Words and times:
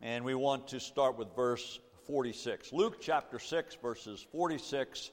and 0.00 0.24
we 0.24 0.34
want 0.34 0.68
to 0.68 0.80
start 0.80 1.18
with 1.18 1.34
verse 1.34 1.80
46. 2.06 2.72
Luke 2.72 3.00
chapter 3.00 3.38
6, 3.38 3.76
verses 3.82 4.24
46, 4.30 5.10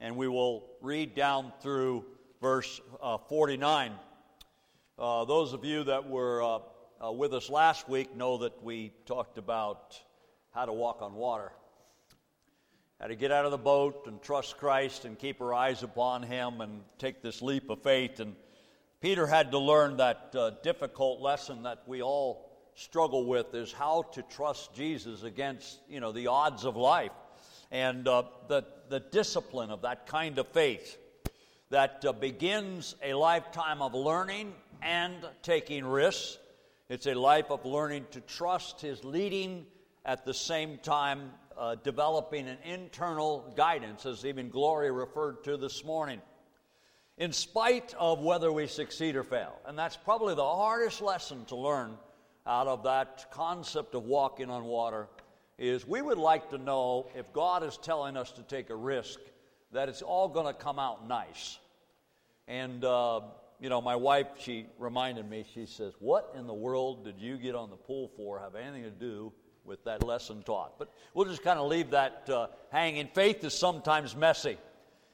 and 0.00 0.16
we 0.16 0.28
will 0.28 0.68
read 0.82 1.14
down 1.14 1.52
through 1.60 2.04
verse 2.40 2.80
uh, 3.00 3.16
49. 3.16 3.92
Uh, 4.98 5.24
those 5.24 5.52
of 5.52 5.64
you 5.64 5.84
that 5.84 6.08
were 6.08 6.42
uh, 6.42 6.58
uh 7.04 7.12
with 7.12 7.34
us 7.34 7.50
last 7.50 7.88
week 7.88 8.14
know 8.16 8.38
that 8.38 8.62
we 8.62 8.92
talked 9.06 9.38
about 9.38 9.98
how 10.52 10.64
to 10.66 10.72
walk 10.72 11.00
on 11.02 11.14
water, 11.14 11.52
how 13.00 13.06
to 13.06 13.16
get 13.16 13.32
out 13.32 13.46
of 13.46 13.50
the 13.50 13.58
boat 13.58 14.06
and 14.06 14.22
trust 14.22 14.58
Christ 14.58 15.06
and 15.06 15.18
keep 15.18 15.40
our 15.40 15.54
eyes 15.54 15.82
upon 15.82 16.22
Him 16.22 16.60
and 16.60 16.82
take 16.98 17.22
this 17.22 17.40
leap 17.40 17.70
of 17.70 17.82
faith. 17.82 18.20
And 18.20 18.36
Peter 19.00 19.26
had 19.26 19.50
to 19.52 19.58
learn 19.58 19.96
that 19.96 20.34
uh, 20.34 20.50
difficult 20.62 21.20
lesson 21.20 21.62
that 21.62 21.82
we 21.86 22.02
all 22.02 22.55
struggle 22.76 23.24
with 23.24 23.54
is 23.54 23.72
how 23.72 24.02
to 24.12 24.22
trust 24.22 24.74
Jesus 24.74 25.22
against, 25.22 25.80
you 25.88 25.98
know, 25.98 26.12
the 26.12 26.28
odds 26.28 26.64
of 26.64 26.76
life 26.76 27.10
and 27.70 28.06
uh, 28.06 28.22
the, 28.48 28.64
the 28.90 29.00
discipline 29.00 29.70
of 29.70 29.82
that 29.82 30.06
kind 30.06 30.38
of 30.38 30.46
faith 30.48 30.98
that 31.70 32.04
uh, 32.06 32.12
begins 32.12 32.94
a 33.02 33.14
lifetime 33.14 33.82
of 33.82 33.94
learning 33.94 34.52
and 34.82 35.14
taking 35.42 35.84
risks. 35.84 36.38
It's 36.88 37.06
a 37.06 37.14
life 37.14 37.50
of 37.50 37.64
learning 37.64 38.06
to 38.12 38.20
trust 38.20 38.82
His 38.82 39.02
leading 39.02 39.66
at 40.04 40.24
the 40.24 40.34
same 40.34 40.78
time 40.78 41.32
uh, 41.58 41.76
developing 41.76 42.46
an 42.46 42.58
internal 42.62 43.52
guidance, 43.56 44.04
as 44.04 44.26
even 44.26 44.50
Gloria 44.50 44.92
referred 44.92 45.42
to 45.44 45.56
this 45.56 45.82
morning, 45.82 46.20
in 47.16 47.32
spite 47.32 47.94
of 47.98 48.20
whether 48.20 48.52
we 48.52 48.66
succeed 48.66 49.16
or 49.16 49.24
fail. 49.24 49.58
And 49.64 49.78
that's 49.78 49.96
probably 49.96 50.34
the 50.34 50.44
hardest 50.44 51.00
lesson 51.00 51.46
to 51.46 51.56
learn 51.56 51.96
out 52.46 52.68
of 52.68 52.84
that 52.84 53.26
concept 53.30 53.94
of 53.94 54.04
walking 54.04 54.50
on 54.50 54.64
water 54.64 55.08
is 55.58 55.86
we 55.86 56.02
would 56.02 56.18
like 56.18 56.50
to 56.50 56.58
know 56.58 57.06
if 57.14 57.32
God 57.32 57.62
is 57.62 57.76
telling 57.78 58.16
us 58.16 58.30
to 58.32 58.42
take 58.42 58.70
a 58.70 58.76
risk, 58.76 59.18
that 59.72 59.88
it's 59.88 60.02
all 60.02 60.28
going 60.28 60.46
to 60.46 60.52
come 60.52 60.78
out 60.78 61.08
nice. 61.08 61.58
And, 62.46 62.84
uh, 62.84 63.20
you 63.60 63.68
know, 63.68 63.80
my 63.80 63.96
wife, 63.96 64.26
she 64.38 64.66
reminded 64.78 65.28
me, 65.28 65.44
she 65.54 65.66
says, 65.66 65.94
What 65.98 66.34
in 66.36 66.46
the 66.46 66.54
world 66.54 67.04
did 67.04 67.18
you 67.18 67.36
get 67.36 67.54
on 67.54 67.70
the 67.70 67.76
pool 67.76 68.10
for 68.16 68.38
have 68.38 68.54
anything 68.54 68.84
to 68.84 68.90
do 68.90 69.32
with 69.64 69.82
that 69.84 70.04
lesson 70.04 70.42
taught? 70.42 70.78
But 70.78 70.92
we'll 71.14 71.26
just 71.26 71.42
kind 71.42 71.58
of 71.58 71.68
leave 71.68 71.90
that 71.90 72.28
uh, 72.28 72.48
hanging. 72.70 73.08
Faith 73.08 73.42
is 73.42 73.54
sometimes 73.54 74.14
messy. 74.14 74.58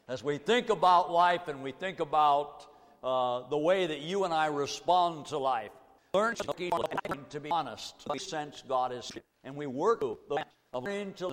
As 0.09 0.23
we 0.23 0.39
think 0.39 0.69
about 0.69 1.11
life 1.11 1.49
and 1.49 1.63
we 1.63 1.73
think 1.73 2.01
about 2.01 2.67
uh, 3.03 3.49
the 3.49 3.57
way 3.59 3.87
that 3.87 4.01
you 4.01 4.25
and 4.25 4.35
I 4.35 4.47
respond 4.47 5.27
to 5.27 5.39
life, 5.39 5.71
learn 6.15 6.35
to 7.31 7.41
be 7.41 7.51
honest, 7.51 8.07
sense 8.19 8.63
God 8.69 8.93
is, 8.93 9.11
and 9.45 9.57
we 9.57 9.67
work 9.67 10.01
the 10.01 10.45
until 10.75 11.33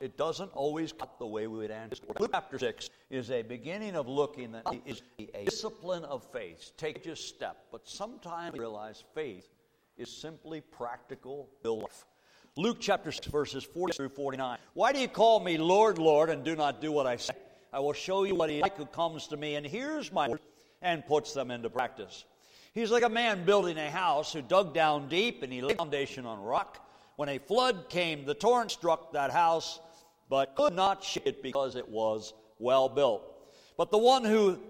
it 0.00 0.18
doesn't 0.18 0.50
always 0.52 0.92
cut 0.92 1.18
the 1.18 1.26
way 1.26 1.46
we 1.46 1.56
would 1.56 1.70
anticipate. 1.70 2.20
Luke 2.20 2.30
chapter 2.34 2.58
6 2.58 2.90
is 3.08 3.30
a 3.30 3.40
beginning 3.40 3.96
of 3.96 4.06
looking 4.06 4.52
that 4.52 4.64
is 4.84 5.00
a 5.18 5.44
discipline 5.46 6.04
of 6.04 6.30
faith. 6.30 6.72
Take 6.76 7.06
a 7.06 7.16
step, 7.16 7.56
but 7.72 7.88
sometimes 7.88 8.52
we 8.52 8.58
realize 8.60 9.02
faith 9.14 9.48
is 9.96 10.14
simply 10.14 10.60
practical 10.60 11.48
belief. 11.62 12.04
Luke 12.54 12.76
chapter 12.80 13.10
6, 13.10 13.28
verses 13.28 13.64
40 13.64 13.94
through 13.94 14.10
49. 14.10 14.58
Why 14.74 14.92
do 14.92 14.98
you 14.98 15.08
call 15.08 15.40
me 15.40 15.56
Lord, 15.56 15.96
Lord, 15.96 16.28
and 16.28 16.44
do 16.44 16.54
not 16.54 16.82
do 16.82 16.92
what 16.92 17.06
I 17.06 17.16
say? 17.16 17.32
I 17.72 17.80
will 17.80 17.94
show 17.94 18.24
you 18.24 18.34
what 18.34 18.50
he 18.50 18.60
like 18.60 18.76
who 18.76 18.84
comes 18.84 19.28
to 19.28 19.38
me 19.38 19.54
and 19.54 19.64
hears 19.64 20.12
my 20.12 20.28
words 20.28 20.42
and 20.82 21.06
puts 21.06 21.32
them 21.32 21.50
into 21.50 21.70
practice. 21.70 22.26
He's 22.78 22.92
like 22.92 23.02
a 23.02 23.08
man 23.08 23.44
building 23.44 23.76
a 23.76 23.90
house 23.90 24.32
who 24.32 24.40
dug 24.40 24.72
down 24.72 25.08
deep 25.08 25.42
and 25.42 25.52
he 25.52 25.62
laid 25.62 25.78
foundation 25.78 26.24
on 26.24 26.40
rock. 26.40 26.78
When 27.16 27.28
a 27.28 27.38
flood 27.38 27.88
came, 27.88 28.24
the 28.24 28.34
torrent 28.34 28.70
struck 28.70 29.12
that 29.14 29.32
house, 29.32 29.80
but 30.28 30.54
could 30.54 30.74
not 30.74 31.02
shake 31.02 31.26
it 31.26 31.42
because 31.42 31.74
it 31.74 31.88
was 31.88 32.34
well 32.60 32.88
built. 32.88 33.24
But 33.76 33.90
the 33.90 33.98
one 33.98 34.24
who, 34.24 34.60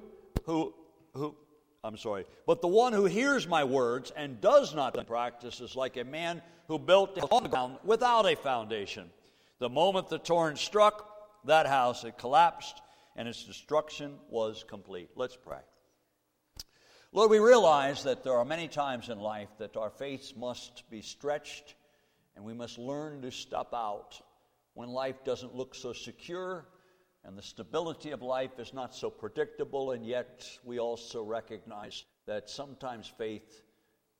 who, 0.46 0.72
who, 1.12 1.36
I'm 1.84 1.98
sorry, 1.98 2.24
but 2.46 2.62
the 2.62 2.68
one 2.68 2.94
who 2.94 3.04
hears 3.04 3.46
my 3.46 3.62
words 3.62 4.10
and 4.16 4.40
does 4.40 4.74
not 4.74 5.06
practice 5.06 5.60
is 5.60 5.76
like 5.76 5.98
a 5.98 6.04
man 6.04 6.40
who 6.66 6.78
built 6.78 7.14
the 7.14 7.26
ground 7.26 7.76
without 7.84 8.24
a 8.24 8.36
foundation. 8.36 9.10
The 9.58 9.68
moment 9.68 10.08
the 10.08 10.18
torrent 10.18 10.58
struck 10.58 11.44
that 11.44 11.66
house, 11.66 12.04
it 12.04 12.16
collapsed 12.16 12.80
and 13.16 13.28
its 13.28 13.44
destruction 13.44 14.14
was 14.30 14.64
complete. 14.66 15.10
Let's 15.14 15.36
pray. 15.36 15.60
Lord, 17.10 17.30
we 17.30 17.38
realize 17.38 18.04
that 18.04 18.22
there 18.22 18.34
are 18.34 18.44
many 18.44 18.68
times 18.68 19.08
in 19.08 19.18
life 19.18 19.48
that 19.58 19.78
our 19.78 19.88
faith 19.88 20.34
must 20.36 20.82
be 20.90 21.00
stretched 21.00 21.74
and 22.36 22.44
we 22.44 22.52
must 22.52 22.78
learn 22.78 23.22
to 23.22 23.30
step 23.30 23.68
out 23.72 24.20
when 24.74 24.90
life 24.90 25.24
doesn't 25.24 25.54
look 25.54 25.74
so 25.74 25.94
secure 25.94 26.66
and 27.24 27.36
the 27.36 27.42
stability 27.42 28.10
of 28.10 28.22
life 28.22 28.58
is 28.58 28.72
not 28.72 28.94
so 28.94 29.10
predictable, 29.10 29.92
and 29.92 30.06
yet 30.06 30.46
we 30.64 30.78
also 30.78 31.22
recognize 31.22 32.04
that 32.26 32.48
sometimes 32.48 33.12
faith 33.18 33.62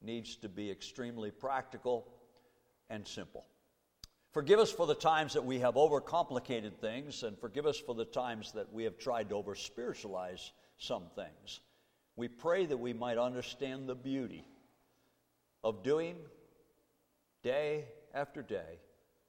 needs 0.03 0.37
to 0.37 0.48
be 0.48 0.71
extremely 0.71 1.31
practical 1.31 2.06
and 2.91 3.06
simple. 3.06 3.47
Forgive 4.32 4.59
us 4.59 4.71
for 4.71 4.87
the 4.87 4.94
times 4.94 5.34
that 5.34 5.44
we 5.44 5.60
have 5.60 5.75
overcomplicated 5.75 6.75
things, 6.81 7.22
and 7.22 7.38
forgive 7.38 7.66
us 7.66 7.78
for 7.78 7.94
the 7.94 8.04
times 8.04 8.53
that 8.53 8.72
we 8.72 8.84
have 8.84 8.98
tried 8.98 9.28
to 9.31 9.37
over 9.37 9.54
spiritualize 9.54 10.53
some 10.77 11.04
things. 11.15 11.60
We 12.19 12.27
pray 12.27 12.67
that 12.67 12.77
we 12.77 12.93
might 12.93 13.17
understand 13.17 13.89
the 13.89 13.95
beauty 13.95 14.45
of 15.62 15.84
doing 15.84 16.17
day 17.45 17.84
after 18.12 18.43
day 18.43 18.81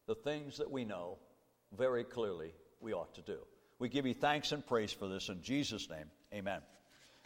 the 0.07 0.15
things 0.15 0.57
that 0.57 0.71
we 0.71 0.85
know 0.85 1.19
very 1.77 2.03
clearly 2.03 2.51
we 2.81 2.93
ought 2.93 3.13
to 3.13 3.21
do. 3.21 3.37
We 3.77 3.89
give 3.89 4.07
you 4.07 4.15
thanks 4.15 4.53
and 4.53 4.65
praise 4.65 4.91
for 4.91 5.07
this 5.07 5.29
in 5.29 5.43
Jesus' 5.43 5.87
name. 5.87 6.09
Amen. 6.33 6.61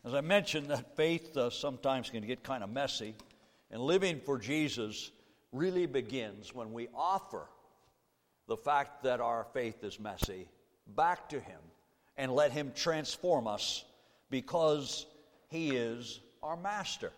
As 0.03 0.13
I 0.13 0.19
mentioned, 0.19 0.67
that 0.67 0.97
faith 0.97 1.37
uh, 1.37 1.49
sometimes 1.49 2.09
can 2.09 2.27
get 2.27 2.43
kind 2.43 2.61
of 2.61 2.69
messy, 2.69 3.15
and 3.71 3.81
living 3.81 4.19
for 4.19 4.37
Jesus 4.37 5.11
really 5.53 5.85
begins 5.85 6.53
when 6.53 6.73
we 6.73 6.89
offer 6.93 7.47
the 8.49 8.57
fact 8.57 9.03
that 9.03 9.21
our 9.21 9.47
faith 9.53 9.81
is 9.85 9.97
messy 9.97 10.49
back 10.87 11.29
to 11.29 11.39
Him 11.39 11.61
and 12.17 12.33
let 12.33 12.51
Him 12.51 12.73
transform 12.75 13.47
us 13.47 13.85
because 14.29 15.05
he 15.53 15.69
is 15.69 16.19
our 16.41 16.57
master. 16.57 17.11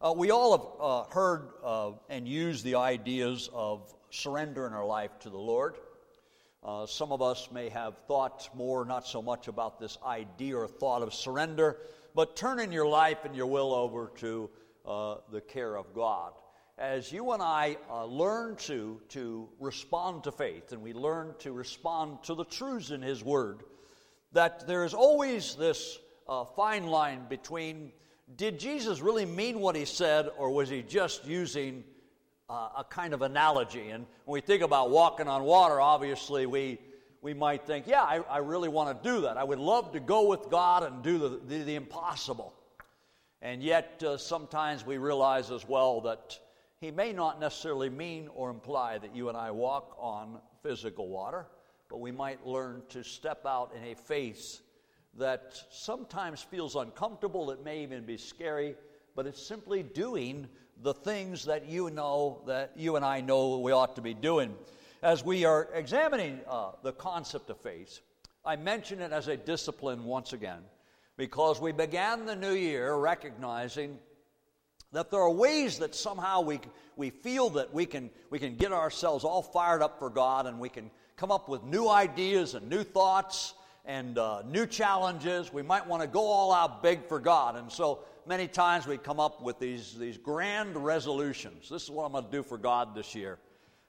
Uh, 0.00 0.14
we 0.16 0.30
all 0.30 0.52
have 0.56 0.66
uh, 0.80 1.14
heard 1.14 1.50
uh, 1.62 1.90
and 2.08 2.26
used 2.26 2.64
the 2.64 2.76
ideas 2.76 3.50
of 3.52 3.94
surrender 4.08 4.66
in 4.66 4.72
our 4.72 4.86
life 4.86 5.10
to 5.20 5.28
the 5.28 5.38
Lord. 5.38 5.76
Uh, 6.64 6.86
some 6.86 7.12
of 7.12 7.20
us 7.20 7.50
may 7.52 7.68
have 7.68 7.94
thought 8.08 8.48
more, 8.54 8.86
not 8.86 9.06
so 9.06 9.20
much 9.20 9.48
about 9.48 9.78
this 9.78 9.98
idea 10.04 10.56
or 10.56 10.66
thought 10.66 11.02
of 11.02 11.12
surrender, 11.12 11.76
but 12.14 12.36
turning 12.36 12.72
your 12.72 12.88
life 12.88 13.18
and 13.26 13.36
your 13.36 13.46
will 13.46 13.74
over 13.74 14.10
to 14.16 14.48
uh, 14.86 15.16
the 15.30 15.42
care 15.42 15.76
of 15.76 15.94
God. 15.94 16.32
As 16.78 17.12
you 17.12 17.32
and 17.32 17.42
I 17.42 17.76
uh, 17.90 18.06
learn 18.06 18.56
to, 18.60 18.98
to 19.10 19.46
respond 19.58 20.24
to 20.24 20.32
faith 20.32 20.72
and 20.72 20.80
we 20.80 20.94
learn 20.94 21.34
to 21.40 21.52
respond 21.52 22.22
to 22.22 22.34
the 22.34 22.46
truths 22.46 22.90
in 22.90 23.02
His 23.02 23.22
Word, 23.22 23.60
that 24.32 24.66
there 24.66 24.86
is 24.86 24.94
always 24.94 25.54
this 25.56 25.98
uh, 26.30 26.44
fine 26.44 26.86
line 26.86 27.26
between 27.28 27.92
did 28.36 28.60
Jesus 28.60 29.00
really 29.00 29.26
mean 29.26 29.58
what 29.58 29.74
he 29.74 29.84
said, 29.84 30.30
or 30.38 30.50
was 30.50 30.68
he 30.68 30.82
just 30.82 31.26
using 31.26 31.82
uh, 32.48 32.68
a 32.78 32.84
kind 32.84 33.12
of 33.12 33.22
analogy? 33.22 33.90
And 33.90 34.06
when 34.24 34.34
we 34.34 34.40
think 34.40 34.62
about 34.62 34.90
walking 34.90 35.26
on 35.26 35.42
water, 35.42 35.80
obviously 35.80 36.46
we, 36.46 36.78
we 37.22 37.34
might 37.34 37.66
think, 37.66 37.88
yeah, 37.88 38.02
I, 38.02 38.18
I 38.30 38.38
really 38.38 38.68
want 38.68 39.02
to 39.02 39.10
do 39.10 39.22
that. 39.22 39.36
I 39.36 39.42
would 39.42 39.58
love 39.58 39.92
to 39.94 40.00
go 40.00 40.28
with 40.28 40.48
God 40.48 40.84
and 40.84 41.02
do 41.02 41.18
the, 41.18 41.40
the, 41.48 41.64
the 41.64 41.74
impossible. 41.74 42.54
And 43.42 43.64
yet, 43.64 44.00
uh, 44.06 44.16
sometimes 44.16 44.86
we 44.86 44.98
realize 44.98 45.50
as 45.50 45.66
well 45.66 46.02
that 46.02 46.38
he 46.80 46.92
may 46.92 47.12
not 47.12 47.40
necessarily 47.40 47.90
mean 47.90 48.28
or 48.32 48.50
imply 48.50 48.98
that 48.98 49.16
you 49.16 49.28
and 49.28 49.36
I 49.36 49.50
walk 49.50 49.96
on 49.98 50.38
physical 50.62 51.08
water, 51.08 51.46
but 51.88 51.98
we 51.98 52.12
might 52.12 52.46
learn 52.46 52.82
to 52.90 53.02
step 53.02 53.44
out 53.44 53.72
in 53.76 53.90
a 53.90 53.96
faith 53.96 54.60
that 55.18 55.60
sometimes 55.70 56.42
feels 56.42 56.76
uncomfortable, 56.76 57.50
it 57.50 57.64
may 57.64 57.82
even 57.82 58.04
be 58.04 58.16
scary, 58.16 58.76
but 59.16 59.26
it's 59.26 59.42
simply 59.42 59.82
doing 59.82 60.48
the 60.82 60.94
things 60.94 61.44
that 61.44 61.68
you 61.68 61.90
know, 61.90 62.42
that 62.46 62.72
you 62.76 62.96
and 62.96 63.04
I 63.04 63.20
know 63.20 63.58
we 63.58 63.72
ought 63.72 63.96
to 63.96 64.02
be 64.02 64.14
doing. 64.14 64.54
As 65.02 65.24
we 65.24 65.44
are 65.44 65.68
examining 65.74 66.40
uh, 66.48 66.72
the 66.82 66.92
concept 66.92 67.50
of 67.50 67.58
faith, 67.60 68.00
I 68.44 68.56
mention 68.56 69.00
it 69.00 69.12
as 69.12 69.28
a 69.28 69.36
discipline 69.36 70.04
once 70.04 70.32
again 70.32 70.62
because 71.16 71.60
we 71.60 71.72
began 71.72 72.24
the 72.24 72.36
new 72.36 72.52
year 72.54 72.94
recognizing 72.94 73.98
that 74.92 75.10
there 75.10 75.20
are 75.20 75.30
ways 75.30 75.78
that 75.78 75.94
somehow 75.94 76.40
we, 76.40 76.60
we 76.96 77.10
feel 77.10 77.50
that 77.50 77.72
we 77.72 77.86
can, 77.86 78.10
we 78.30 78.38
can 78.38 78.56
get 78.56 78.72
ourselves 78.72 79.24
all 79.24 79.42
fired 79.42 79.82
up 79.82 79.98
for 79.98 80.10
God 80.10 80.46
and 80.46 80.58
we 80.58 80.68
can 80.68 80.90
come 81.16 81.30
up 81.30 81.48
with 81.48 81.62
new 81.62 81.88
ideas 81.88 82.54
and 82.54 82.68
new 82.68 82.82
thoughts 82.82 83.54
and 83.84 84.18
uh, 84.18 84.42
new 84.46 84.66
challenges. 84.66 85.52
We 85.52 85.62
might 85.62 85.86
want 85.86 86.02
to 86.02 86.08
go 86.08 86.22
all 86.22 86.52
out 86.52 86.82
big 86.82 87.06
for 87.06 87.18
God. 87.18 87.56
And 87.56 87.70
so 87.70 88.00
many 88.26 88.46
times 88.46 88.86
we 88.86 88.98
come 88.98 89.20
up 89.20 89.42
with 89.42 89.58
these, 89.58 89.96
these 89.96 90.18
grand 90.18 90.76
resolutions. 90.76 91.68
This 91.68 91.84
is 91.84 91.90
what 91.90 92.04
I'm 92.04 92.12
going 92.12 92.24
to 92.24 92.30
do 92.30 92.42
for 92.42 92.58
God 92.58 92.94
this 92.94 93.14
year. 93.14 93.38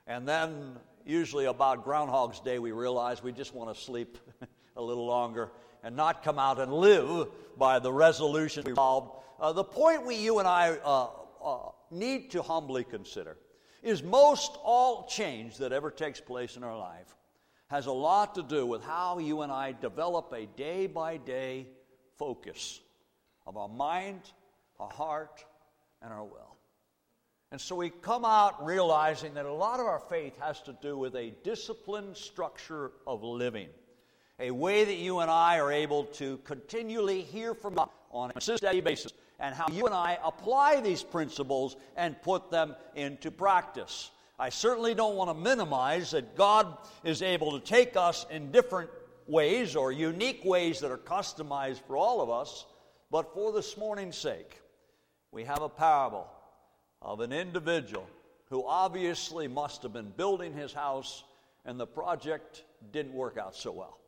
And 0.07 0.27
then, 0.27 0.77
usually 1.05 1.45
about 1.45 1.83
Groundhog's 1.83 2.39
Day, 2.39 2.59
we 2.59 2.71
realize 2.71 3.23
we 3.23 3.31
just 3.31 3.53
want 3.53 3.73
to 3.73 3.79
sleep 3.79 4.17
a 4.75 4.81
little 4.81 5.05
longer 5.05 5.51
and 5.83 5.95
not 5.95 6.23
come 6.23 6.39
out 6.39 6.59
and 6.59 6.73
live 6.73 7.27
by 7.57 7.79
the 7.79 7.91
resolution 7.91 8.63
we 8.65 8.71
resolved. 8.71 9.11
Uh, 9.39 9.51
the 9.51 9.63
point 9.63 10.05
we, 10.05 10.15
you 10.15 10.39
and 10.39 10.47
I, 10.47 10.77
uh, 10.83 11.07
uh, 11.43 11.57
need 11.89 12.31
to 12.31 12.41
humbly 12.41 12.83
consider 12.83 13.37
is 13.81 14.03
most 14.03 14.57
all 14.63 15.07
change 15.07 15.57
that 15.57 15.71
ever 15.71 15.89
takes 15.89 16.21
place 16.21 16.55
in 16.55 16.63
our 16.63 16.77
life 16.77 17.15
has 17.71 17.85
a 17.85 17.91
lot 17.91 18.35
to 18.35 18.43
do 18.43 18.65
with 18.65 18.83
how 18.83 19.17
you 19.17 19.43
and 19.43 19.51
I 19.51 19.71
develop 19.71 20.33
a 20.33 20.45
day 20.45 20.87
by 20.87 21.15
day 21.15 21.67
focus 22.17 22.81
of 23.47 23.55
our 23.55 23.69
mind, 23.69 24.19
our 24.77 24.89
heart, 24.89 25.45
and 26.01 26.11
our 26.11 26.25
will. 26.25 26.57
And 27.49 27.61
so 27.61 27.77
we 27.77 27.89
come 27.89 28.25
out 28.25 28.65
realizing 28.65 29.33
that 29.35 29.45
a 29.45 29.53
lot 29.53 29.79
of 29.79 29.85
our 29.85 30.01
faith 30.01 30.37
has 30.39 30.61
to 30.63 30.75
do 30.81 30.97
with 30.97 31.15
a 31.15 31.33
disciplined 31.45 32.17
structure 32.17 32.91
of 33.07 33.23
living, 33.23 33.69
a 34.37 34.51
way 34.51 34.83
that 34.83 34.97
you 34.97 35.19
and 35.19 35.31
I 35.31 35.57
are 35.57 35.71
able 35.71 36.03
to 36.05 36.39
continually 36.43 37.21
hear 37.21 37.53
from 37.53 37.75
God 37.75 37.89
on 38.11 38.33
a 38.35 38.41
steady 38.41 38.81
basis, 38.81 39.13
and 39.39 39.55
how 39.55 39.69
you 39.69 39.85
and 39.85 39.95
I 39.95 40.17
apply 40.25 40.81
these 40.81 41.03
principles 41.03 41.77
and 41.95 42.21
put 42.21 42.51
them 42.51 42.75
into 42.95 43.31
practice. 43.31 44.11
I 44.41 44.49
certainly 44.49 44.95
don't 44.95 45.15
want 45.15 45.29
to 45.29 45.35
minimize 45.35 46.09
that 46.11 46.35
God 46.35 46.75
is 47.03 47.21
able 47.21 47.51
to 47.51 47.59
take 47.59 47.95
us 47.95 48.25
in 48.31 48.51
different 48.51 48.89
ways 49.27 49.75
or 49.75 49.91
unique 49.91 50.41
ways 50.43 50.79
that 50.79 50.89
are 50.89 50.97
customized 50.97 51.81
for 51.85 51.95
all 51.95 52.21
of 52.21 52.31
us, 52.31 52.65
but 53.11 53.35
for 53.35 53.51
this 53.51 53.77
morning's 53.77 54.17
sake, 54.17 54.59
we 55.31 55.43
have 55.43 55.61
a 55.61 55.69
parable 55.69 56.27
of 57.03 57.19
an 57.19 57.31
individual 57.31 58.07
who 58.49 58.65
obviously 58.65 59.47
must 59.47 59.83
have 59.83 59.93
been 59.93 60.09
building 60.17 60.53
his 60.53 60.73
house 60.73 61.23
and 61.63 61.79
the 61.79 61.85
project 61.85 62.63
didn't 62.91 63.13
work 63.13 63.37
out 63.37 63.55
so 63.55 63.71
well. 63.71 64.00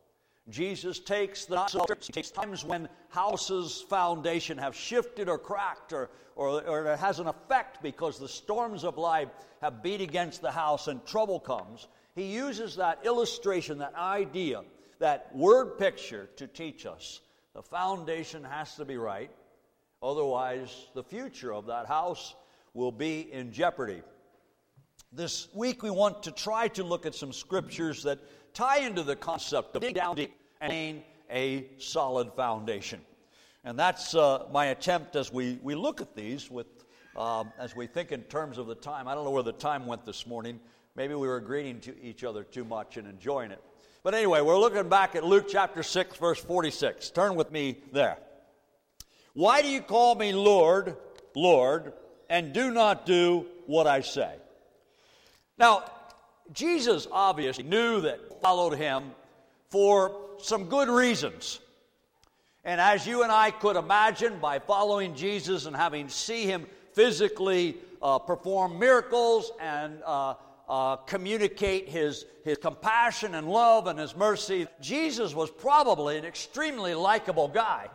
Jesus 0.49 0.99
takes 0.99 1.45
the 1.45 1.63
he 2.01 2.11
takes 2.11 2.29
times 2.29 2.65
when 2.65 2.89
houses' 3.09 3.83
foundation 3.89 4.57
have 4.57 4.75
shifted 4.75 5.29
or 5.29 5.37
cracked 5.37 5.93
or, 5.93 6.09
or, 6.35 6.61
or 6.63 6.91
it 6.91 6.99
has 6.99 7.19
an 7.19 7.27
effect 7.27 7.81
because 7.81 8.19
the 8.19 8.27
storms 8.27 8.83
of 8.83 8.97
life 8.97 9.29
have 9.61 9.81
beat 9.81 10.01
against 10.01 10.41
the 10.41 10.51
house 10.51 10.87
and 10.87 11.05
trouble 11.05 11.39
comes. 11.39 11.87
He 12.13 12.25
uses 12.25 12.75
that 12.75 13.05
illustration, 13.05 13.77
that 13.77 13.95
idea, 13.95 14.63
that 14.99 15.33
word 15.33 15.77
picture 15.77 16.29
to 16.35 16.47
teach 16.47 16.85
us 16.85 17.21
the 17.53 17.61
foundation 17.61 18.43
has 18.43 18.75
to 18.75 18.85
be 18.85 18.97
right. 18.97 19.31
Otherwise, 20.01 20.87
the 20.95 21.03
future 21.03 21.53
of 21.53 21.67
that 21.67 21.85
house 21.85 22.35
will 22.73 22.91
be 22.91 23.31
in 23.31 23.51
jeopardy. 23.51 24.01
This 25.11 25.47
week, 25.53 25.83
we 25.83 25.91
want 25.91 26.23
to 26.23 26.31
try 26.31 26.67
to 26.69 26.83
look 26.83 27.05
at 27.05 27.13
some 27.13 27.31
scriptures 27.31 28.03
that 28.03 28.19
tie 28.53 28.79
into 28.79 29.03
the 29.03 29.15
concept 29.15 29.75
of 29.75 29.81
dig 29.81 29.95
down 29.95 30.15
deep 30.15 30.33
and 30.61 30.71
gain 30.71 31.03
a 31.29 31.65
solid 31.77 32.31
foundation. 32.33 33.01
And 33.63 33.79
that's 33.79 34.13
uh, 34.13 34.45
my 34.51 34.67
attempt 34.67 35.15
as 35.15 35.31
we, 35.31 35.59
we 35.63 35.73
look 35.75 36.01
at 36.01 36.15
these 36.15 36.51
with, 36.51 36.67
uh, 37.15 37.45
as 37.57 37.75
we 37.75 37.87
think 37.87 38.11
in 38.11 38.21
terms 38.23 38.57
of 38.57 38.67
the 38.67 38.75
time. 38.75 39.07
I 39.07 39.15
don't 39.15 39.23
know 39.23 39.31
where 39.31 39.43
the 39.43 39.53
time 39.53 39.85
went 39.85 40.05
this 40.05 40.27
morning. 40.27 40.59
Maybe 40.95 41.15
we 41.15 41.27
were 41.27 41.39
greeting 41.39 41.79
to 41.81 42.03
each 42.03 42.23
other 42.23 42.43
too 42.43 42.65
much 42.65 42.97
and 42.97 43.07
enjoying 43.07 43.51
it. 43.51 43.63
But 44.03 44.13
anyway, 44.13 44.41
we're 44.41 44.59
looking 44.59 44.89
back 44.89 45.15
at 45.15 45.23
Luke 45.23 45.45
chapter 45.49 45.81
6, 45.81 46.17
verse 46.17 46.39
46. 46.39 47.09
Turn 47.11 47.35
with 47.35 47.51
me 47.51 47.77
there. 47.93 48.17
Why 49.33 49.61
do 49.61 49.69
you 49.69 49.81
call 49.81 50.15
me 50.15 50.33
Lord, 50.33 50.97
Lord, 51.35 51.93
and 52.29 52.53
do 52.53 52.69
not 52.69 53.05
do 53.05 53.45
what 53.65 53.87
I 53.87 54.01
say? 54.01 54.35
Now, 55.57 55.85
Jesus 56.53 57.07
obviously 57.11 57.63
knew 57.63 58.01
that 58.01 58.41
followed 58.41 58.77
him 58.77 59.11
for 59.69 60.15
some 60.37 60.65
good 60.65 60.87
reasons. 60.87 61.59
And 62.63 62.79
as 62.79 63.05
you 63.05 63.23
and 63.23 63.31
I 63.31 63.51
could 63.51 63.75
imagine, 63.75 64.39
by 64.39 64.59
following 64.59 65.15
Jesus 65.15 65.65
and 65.65 65.75
having 65.75 66.07
see 66.07 66.45
him 66.45 66.65
physically 66.93 67.77
uh, 68.01 68.19
perform 68.19 68.79
miracles 68.79 69.51
and 69.59 70.01
uh, 70.05 70.35
uh, 70.69 70.95
communicate 70.97 71.89
his, 71.89 72.25
his 72.43 72.57
compassion 72.57 73.35
and 73.35 73.49
love 73.49 73.87
and 73.87 73.99
his 73.99 74.15
mercy, 74.15 74.67
Jesus 74.79 75.33
was 75.33 75.49
probably 75.49 76.17
an 76.17 76.25
extremely 76.25 76.93
likable 76.93 77.47
guy. 77.47 77.89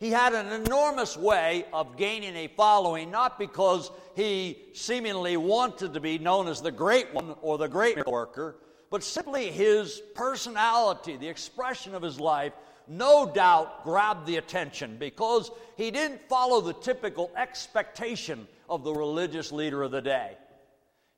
He 0.00 0.10
had 0.10 0.34
an 0.34 0.52
enormous 0.52 1.16
way 1.16 1.66
of 1.72 1.96
gaining 1.96 2.36
a 2.36 2.48
following, 2.48 3.10
not 3.10 3.38
because 3.38 3.90
he 4.14 4.58
seemingly 4.74 5.36
wanted 5.36 5.94
to 5.94 6.00
be 6.00 6.18
known 6.18 6.48
as 6.48 6.60
the 6.60 6.72
great 6.72 7.14
one 7.14 7.34
or 7.42 7.58
the 7.58 7.68
great 7.68 8.06
worker, 8.06 8.56
but 8.90 9.02
simply 9.02 9.50
his 9.50 10.02
personality, 10.14 11.16
the 11.16 11.28
expression 11.28 11.94
of 11.94 12.02
his 12.02 12.20
life, 12.20 12.52
no 12.86 13.30
doubt 13.32 13.84
grabbed 13.84 14.26
the 14.26 14.36
attention 14.36 14.96
because 14.98 15.50
he 15.76 15.90
didn't 15.90 16.28
follow 16.28 16.60
the 16.60 16.74
typical 16.74 17.30
expectation 17.36 18.46
of 18.68 18.84
the 18.84 18.92
religious 18.92 19.52
leader 19.52 19.82
of 19.82 19.90
the 19.90 20.02
day. 20.02 20.36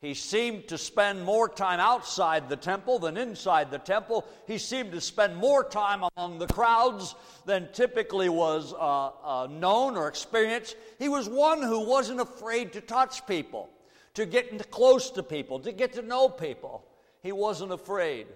He 0.07 0.15
seemed 0.15 0.69
to 0.69 0.79
spend 0.79 1.25
more 1.25 1.49
time 1.49 1.81
outside 1.81 2.49
the 2.49 2.55
temple 2.55 3.01
than 3.01 3.17
inside 3.17 3.73
the 3.73 3.81
temple. 3.81 4.25
He 4.47 4.57
seemed 4.57 4.93
to 4.93 5.01
spend 5.01 5.37
more 5.37 5.65
time 5.65 6.05
among 6.17 6.39
the 6.39 6.47
crowds 6.47 7.17
than 7.45 7.73
typically 7.73 8.29
was 8.29 8.73
uh, 8.73 8.77
uh, 8.77 9.49
known 9.51 9.97
or 9.97 10.07
experienced. 10.07 10.77
He 11.01 11.09
was 11.09 11.29
one 11.29 11.61
who 11.61 11.89
wasn't 11.89 12.21
afraid 12.21 12.75
to 12.75 12.81
touch 12.81 13.27
people, 13.27 13.69
to 14.15 14.27
get 14.27 14.71
close 14.71 15.11
to 15.11 15.25
people, 15.25 15.59
to 15.59 15.73
get 15.73 15.95
to 15.95 16.03
know 16.03 16.29
people. 16.29 16.87
He 17.25 17.33
wasn't 17.33 17.73
afraid 17.73 18.29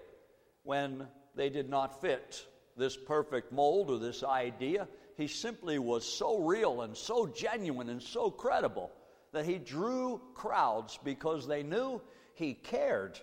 when 0.64 1.06
they 1.36 1.50
did 1.50 1.70
not 1.70 2.00
fit 2.00 2.46
this 2.76 2.96
perfect 2.96 3.52
mold 3.52 3.90
or 3.90 4.00
this 4.00 4.24
idea. 4.24 4.88
He 5.16 5.28
simply 5.28 5.78
was 5.78 6.04
so 6.04 6.40
real 6.40 6.82
and 6.82 6.96
so 6.96 7.28
genuine 7.28 7.90
and 7.90 8.02
so 8.02 8.28
credible 8.28 8.90
that 9.32 9.44
he 9.44 9.58
drew 9.58 10.20
crowds 10.34 10.98
because 11.04 11.46
they 11.46 11.62
knew 11.62 12.00
he 12.34 12.54
cared. 12.54 13.18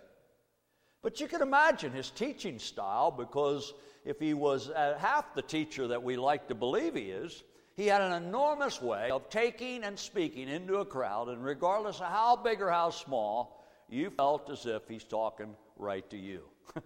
But 1.01 1.19
you 1.19 1.27
can 1.27 1.42
imagine 1.42 1.92
his 1.92 2.09
teaching 2.09 2.59
style 2.59 3.12
because 3.12 3.74
if 4.06 4.19
he 4.19 4.33
was 4.33 4.69
uh, 4.69 4.98
half 5.00 5.33
the 5.36 5.42
teacher 5.42 5.88
that 5.88 6.01
we 6.01 6.15
like 6.15 6.48
to 6.48 6.56
believe 6.56 6.95
he 6.95 7.12
is, 7.12 7.44
he 7.75 7.88
had 7.88 8.01
an 8.01 8.24
enormous 8.24 8.81
way 8.81 9.12
of 9.12 9.30
taking 9.30 9.83
and 9.83 10.00
speaking 10.00 10.50
into 10.50 10.77
a 10.77 10.86
crowd, 10.86 11.30
and 11.30 11.44
regardless 11.44 12.00
of 12.00 12.07
how 12.07 12.36
big 12.36 12.62
or 12.62 12.71
how 12.71 12.89
small, 12.89 13.63
you 13.88 14.09
felt 14.09 14.50
as 14.50 14.65
if 14.65 14.88
he's 14.88 15.04
talking 15.04 15.56
right 15.77 16.09
to 16.09 16.18
you. 16.18 16.42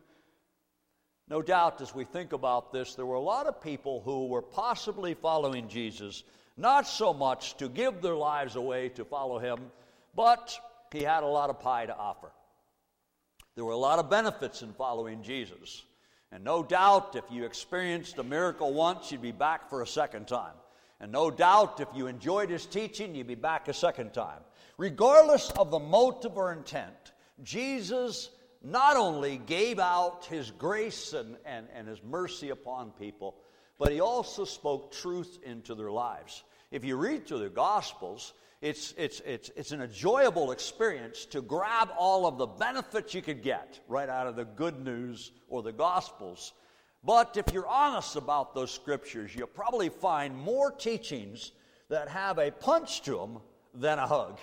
no 1.30 1.42
doubt, 1.42 1.80
as 1.80 1.96
we 1.96 2.04
think 2.04 2.34
about 2.34 2.74
this, 2.74 2.96
there 2.96 3.06
were 3.06 3.16
a 3.16 3.22
lot 3.22 3.48
of 3.48 3.62
people 3.62 4.02
who 4.02 4.28
were 4.28 4.42
possibly 4.42 5.14
following 5.14 5.70
Jesus 5.70 6.24
not 6.62 6.88
so 6.88 7.14
much 7.14 7.58
to 7.58 7.68
give 7.68 8.02
their 8.02 8.16
lives 8.16 8.56
away 8.56 8.90
to 8.90 9.04
follow 9.04 9.40
him, 9.40 9.60
but 10.16 10.58
he 10.92 11.04
had 11.04 11.24
a 11.24 11.28
lot 11.28 11.50
of 11.50 11.60
pie 11.60 11.86
to 11.86 11.98
offer. 11.98 12.32
There 13.56 13.66
were 13.66 13.74
a 13.74 13.78
lot 13.78 14.00
of 14.00 14.10
benefits 14.10 14.62
in 14.62 14.74
following 14.74 15.24
Jesus. 15.24 15.84
And 16.32 16.44
no 16.44 16.64
doubt, 16.64 17.16
if 17.16 17.26
you 17.30 17.44
experienced 17.44 18.18
a 18.18 18.24
miracle 18.24 18.74
once, 18.74 19.12
you'd 19.12 19.22
be 19.22 19.34
back 19.34 19.70
for 19.70 19.82
a 19.82 19.88
second 19.88 20.28
time. 20.28 20.54
And 21.02 21.12
no 21.12 21.32
doubt, 21.32 21.80
if 21.80 21.88
you 21.94 22.08
enjoyed 22.08 22.50
his 22.50 22.66
teaching, 22.66 23.16
you'd 23.16 23.28
be 23.28 23.36
back 23.36 23.68
a 23.68 23.74
second 23.74 24.14
time. 24.14 24.40
Regardless 24.78 25.52
of 25.52 25.72
the 25.72 25.80
motive 25.80 26.38
or 26.38 26.54
intent, 26.54 27.12
Jesus 27.44 28.30
not 28.64 28.96
only 28.96 29.38
gave 29.38 29.80
out 29.80 30.26
his 30.26 30.52
grace 30.52 31.14
and, 31.14 31.36
and, 31.46 31.68
and 31.74 31.88
his 31.88 32.02
mercy 32.04 32.50
upon 32.50 32.92
people, 32.92 33.36
but 33.80 33.92
he 33.92 34.00
also 34.00 34.46
spoke 34.46 34.92
truth 34.92 35.40
into 35.44 35.74
their 35.74 35.92
lives. 35.92 36.44
If 36.72 36.86
you 36.86 36.96
read 36.96 37.28
through 37.28 37.40
the 37.40 37.50
Gospels, 37.50 38.34
it's, 38.62 38.94
it's, 38.98 39.22
it's, 39.26 39.52
it's 39.56 39.72
an 39.72 39.82
enjoyable 39.82 40.52
experience 40.52 41.26
to 41.26 41.42
grab 41.42 41.90
all 41.98 42.26
of 42.26 42.38
the 42.38 42.48
benefits 42.48 43.14
you 43.14 43.22
could 43.22 43.44
get 43.44 43.80
right 43.88 44.08
out 44.08 44.28
of 44.28 44.36
the 44.36 44.46
good 44.46 44.84
news 44.84 45.32
or 45.50 45.62
the 45.62 45.74
Gospels. 45.74 46.54
But 47.04 47.36
if 47.36 47.54
you're 47.54 47.68
honest 47.68 48.16
about 48.16 48.54
those 48.56 48.72
scriptures, 48.72 49.36
you'll 49.36 49.48
probably 49.48 49.90
find 49.90 50.38
more 50.38 50.72
teachings 50.72 51.52
that 51.90 52.08
have 52.08 52.38
a 52.38 52.52
punch 52.52 53.02
to 53.04 53.18
them 53.18 53.40
than 53.74 54.00
a 54.00 54.08
hug. 54.08 54.40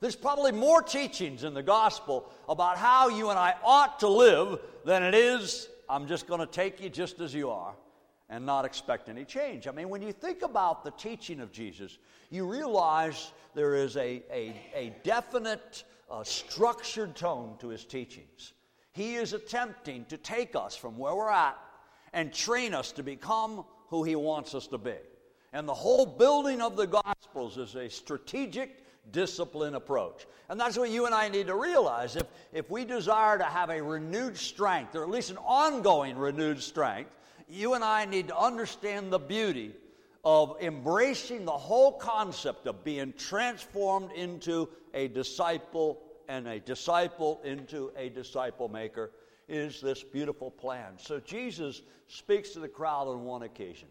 There's 0.00 0.16
probably 0.16 0.52
more 0.52 0.82
teachings 0.82 1.44
in 1.44 1.54
the 1.54 1.62
gospel 1.62 2.30
about 2.48 2.76
how 2.76 3.08
you 3.08 3.30
and 3.30 3.38
I 3.38 3.54
ought 3.64 4.00
to 4.00 4.08
live 4.08 4.58
than 4.84 5.02
it 5.02 5.14
is, 5.14 5.68
I'm 5.88 6.06
just 6.06 6.26
going 6.26 6.40
to 6.40 6.46
take 6.46 6.80
you 6.80 6.90
just 6.90 7.20
as 7.20 7.32
you 7.32 7.50
are 7.50 7.74
and 8.32 8.46
not 8.46 8.64
expect 8.64 9.10
any 9.10 9.26
change. 9.26 9.68
I 9.68 9.72
mean, 9.72 9.90
when 9.90 10.00
you 10.00 10.10
think 10.10 10.40
about 10.40 10.84
the 10.84 10.90
teaching 10.92 11.38
of 11.38 11.52
Jesus, 11.52 11.98
you 12.30 12.50
realize 12.50 13.30
there 13.54 13.74
is 13.74 13.94
a, 13.98 14.22
a, 14.32 14.56
a 14.74 14.96
definite 15.04 15.84
uh, 16.10 16.24
structured 16.24 17.14
tone 17.14 17.56
to 17.60 17.68
his 17.68 17.84
teachings. 17.84 18.54
He 18.92 19.16
is 19.16 19.34
attempting 19.34 20.06
to 20.06 20.16
take 20.16 20.56
us 20.56 20.74
from 20.74 20.96
where 20.96 21.14
we're 21.14 21.30
at 21.30 21.58
and 22.14 22.32
train 22.32 22.72
us 22.72 22.90
to 22.92 23.02
become 23.02 23.66
who 23.88 24.02
he 24.02 24.16
wants 24.16 24.54
us 24.54 24.66
to 24.68 24.78
be. 24.78 24.96
And 25.52 25.68
the 25.68 25.74
whole 25.74 26.06
building 26.06 26.62
of 26.62 26.74
the 26.74 26.86
Gospels 26.86 27.58
is 27.58 27.74
a 27.74 27.90
strategic, 27.90 28.82
discipline 29.10 29.74
approach. 29.74 30.26
And 30.48 30.58
that's 30.58 30.78
what 30.78 30.88
you 30.88 31.04
and 31.04 31.14
I 31.14 31.28
need 31.28 31.48
to 31.48 31.54
realize. 31.54 32.16
If, 32.16 32.28
if 32.54 32.70
we 32.70 32.86
desire 32.86 33.36
to 33.36 33.44
have 33.44 33.68
a 33.68 33.82
renewed 33.82 34.38
strength, 34.38 34.94
or 34.94 35.02
at 35.02 35.10
least 35.10 35.30
an 35.30 35.36
ongoing 35.38 36.16
renewed 36.16 36.62
strength, 36.62 37.10
you 37.52 37.74
and 37.74 37.84
I 37.84 38.04
need 38.06 38.28
to 38.28 38.36
understand 38.36 39.12
the 39.12 39.18
beauty 39.18 39.72
of 40.24 40.56
embracing 40.60 41.44
the 41.44 41.50
whole 41.52 41.92
concept 41.92 42.66
of 42.66 42.84
being 42.84 43.12
transformed 43.12 44.12
into 44.12 44.68
a 44.94 45.08
disciple 45.08 46.00
and 46.28 46.46
a 46.46 46.60
disciple 46.60 47.40
into 47.44 47.92
a 47.96 48.08
disciple 48.08 48.68
maker 48.68 49.10
is 49.48 49.80
this 49.80 50.02
beautiful 50.02 50.50
plan. 50.50 50.92
So 50.96 51.20
Jesus 51.20 51.82
speaks 52.06 52.50
to 52.50 52.60
the 52.60 52.68
crowd 52.68 53.08
on 53.08 53.24
one 53.24 53.42
occasion. 53.42 53.88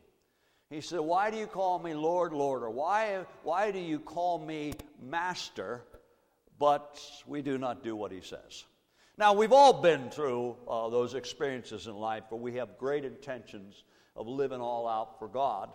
He 0.70 0.82
said, 0.82 1.02
Why 1.02 1.30
do 1.30 1.38
you 1.38 1.48
call 1.48 1.80
me 1.80 1.94
Lord, 1.94 2.34
Lord? 2.34 2.64
Or 2.64 2.70
why, 2.70 3.26
why 3.44 3.72
do 3.72 3.80
you 3.80 4.00
call 4.00 4.40
me 4.40 4.74
Master? 5.02 5.82
But 6.58 7.00
we 7.28 7.42
do 7.42 7.58
not 7.58 7.84
do 7.84 7.96
what 7.96 8.12
he 8.12 8.22
says. 8.22 8.64
Now, 9.22 9.34
we've 9.34 9.54
all 9.54 9.84
been 9.84 10.10
through 10.10 10.58
uh, 10.68 10.90
those 10.90 11.14
experiences 11.14 11.86
in 11.86 11.96
life 11.96 12.24
where 12.30 12.42
we 12.42 12.56
have 12.56 12.80
great 12.80 13.06
intentions 13.06 13.84
of 14.16 14.28
living 14.28 14.60
all 14.60 14.88
out 14.88 15.20
for 15.20 15.28
God. 15.28 15.70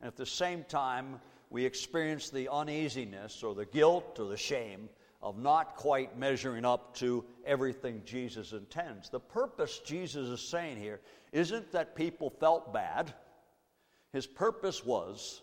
And 0.00 0.08
at 0.08 0.16
the 0.16 0.26
same 0.26 0.64
time, 0.64 1.20
we 1.48 1.64
experience 1.64 2.28
the 2.28 2.48
uneasiness 2.48 3.44
or 3.44 3.54
the 3.54 3.66
guilt 3.66 4.18
or 4.18 4.26
the 4.26 4.36
shame 4.36 4.88
of 5.22 5.38
not 5.38 5.76
quite 5.76 6.18
measuring 6.18 6.64
up 6.64 6.92
to 6.96 7.24
everything 7.46 8.02
Jesus 8.04 8.50
intends. 8.50 9.10
The 9.10 9.20
purpose 9.20 9.78
Jesus 9.78 10.26
is 10.30 10.40
saying 10.40 10.78
here 10.78 10.98
isn't 11.30 11.70
that 11.70 11.94
people 11.94 12.30
felt 12.30 12.74
bad. 12.74 13.14
His 14.12 14.26
purpose 14.26 14.84
was 14.84 15.42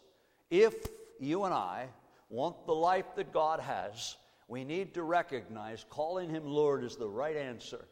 if 0.50 0.75
you 1.21 1.45
and 1.45 1.53
I 1.53 1.88
want 2.27 2.65
the 2.65 2.75
life 2.75 3.15
that 3.15 3.31
God 3.31 3.62
has, 3.62 4.17
we 4.48 4.64
need 4.64 4.94
to 4.94 5.04
recognize 5.04 5.86
calling 5.90 6.30
Him 6.30 6.46
Lord 6.46 6.84
is 6.84 6.96
the 6.96 7.10
right 7.10 7.36
answer. 7.36 7.86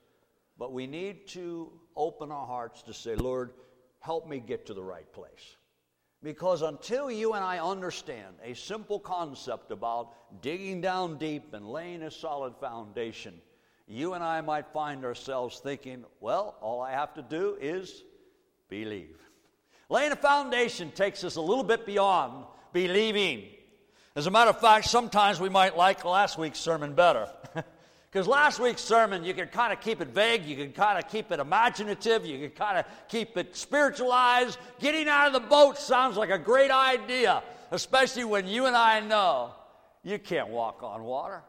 But 0.58 0.72
we 0.72 0.86
need 0.86 1.28
to 1.30 1.72
open 1.96 2.32
our 2.32 2.46
hearts 2.46 2.84
to 2.84 2.94
say, 2.94 3.16
Lord, 3.16 3.52
help 4.00 4.28
me 4.28 4.40
get 4.40 4.66
to 4.68 4.74
the 4.74 4.84
right 4.84 5.12
place. 5.12 5.58
Because 6.22 6.62
until 6.62 7.12
you 7.12 7.34
and 7.34 7.44
I 7.44 7.60
understand 7.60 8.36
a 8.44 8.54
simple 8.54 9.00
concept 9.00 9.72
about 9.72 10.42
digging 10.42 10.80
down 10.80 11.18
deep 11.18 11.54
and 11.54 11.68
laying 11.68 12.04
a 12.04 12.12
solid 12.12 12.56
foundation, 12.58 13.34
you 13.88 14.14
and 14.14 14.24
I 14.24 14.40
might 14.42 14.72
find 14.72 15.04
ourselves 15.04 15.60
thinking, 15.60 16.06
well, 16.22 16.56
all 16.62 16.82
I 16.82 16.92
have 16.92 17.14
to 17.16 17.22
do 17.22 17.58
is 17.60 18.04
believe. 18.70 19.18
Laying 19.90 20.14
a 20.14 20.16
foundation 20.16 20.92
takes 20.92 21.24
us 21.24 21.36
a 21.36 21.42
little 21.42 21.64
bit 21.64 21.86
beyond 21.86 22.46
believing. 22.72 23.46
As 24.16 24.28
a 24.28 24.32
matter 24.32 24.52
of 24.52 24.60
fact, 24.60 24.86
sometimes 24.86 25.40
we 25.40 25.50
might 25.50 25.76
like 25.76 26.06
last 26.06 26.38
week's 26.38 26.60
sermon 26.60 26.94
better. 26.94 27.30
Because 28.14 28.28
last 28.28 28.60
week's 28.60 28.84
sermon, 28.84 29.24
you 29.24 29.34
can 29.34 29.48
kind 29.48 29.74
of 29.74 29.82
keep 29.82 30.00
it 30.00 30.10
vague, 30.10 30.46
you 30.46 30.56
can 30.56 30.72
kind 30.72 31.04
of 31.04 31.10
keep 31.10 31.32
it 31.32 31.40
imaginative, 31.40 32.24
you 32.28 32.38
can 32.38 32.52
kind 32.52 32.78
of 32.78 32.86
keep 33.08 33.36
it 33.38 33.56
spiritualized. 33.56 34.60
Getting 34.80 35.08
out 35.08 35.26
of 35.26 35.34
the 35.34 35.40
boat 35.40 35.80
sounds 35.80 36.16
like 36.16 36.30
a 36.30 36.38
great 36.38 36.70
idea, 36.70 37.42
especially 37.72 38.24
when 38.24 38.46
you 38.46 38.68
and 38.68 38.76
I 38.76 39.00
know 39.00 39.56
you 40.04 40.20
can't 40.20 40.50
walk 40.50 40.84
on 40.84 41.02
water. 41.04 41.42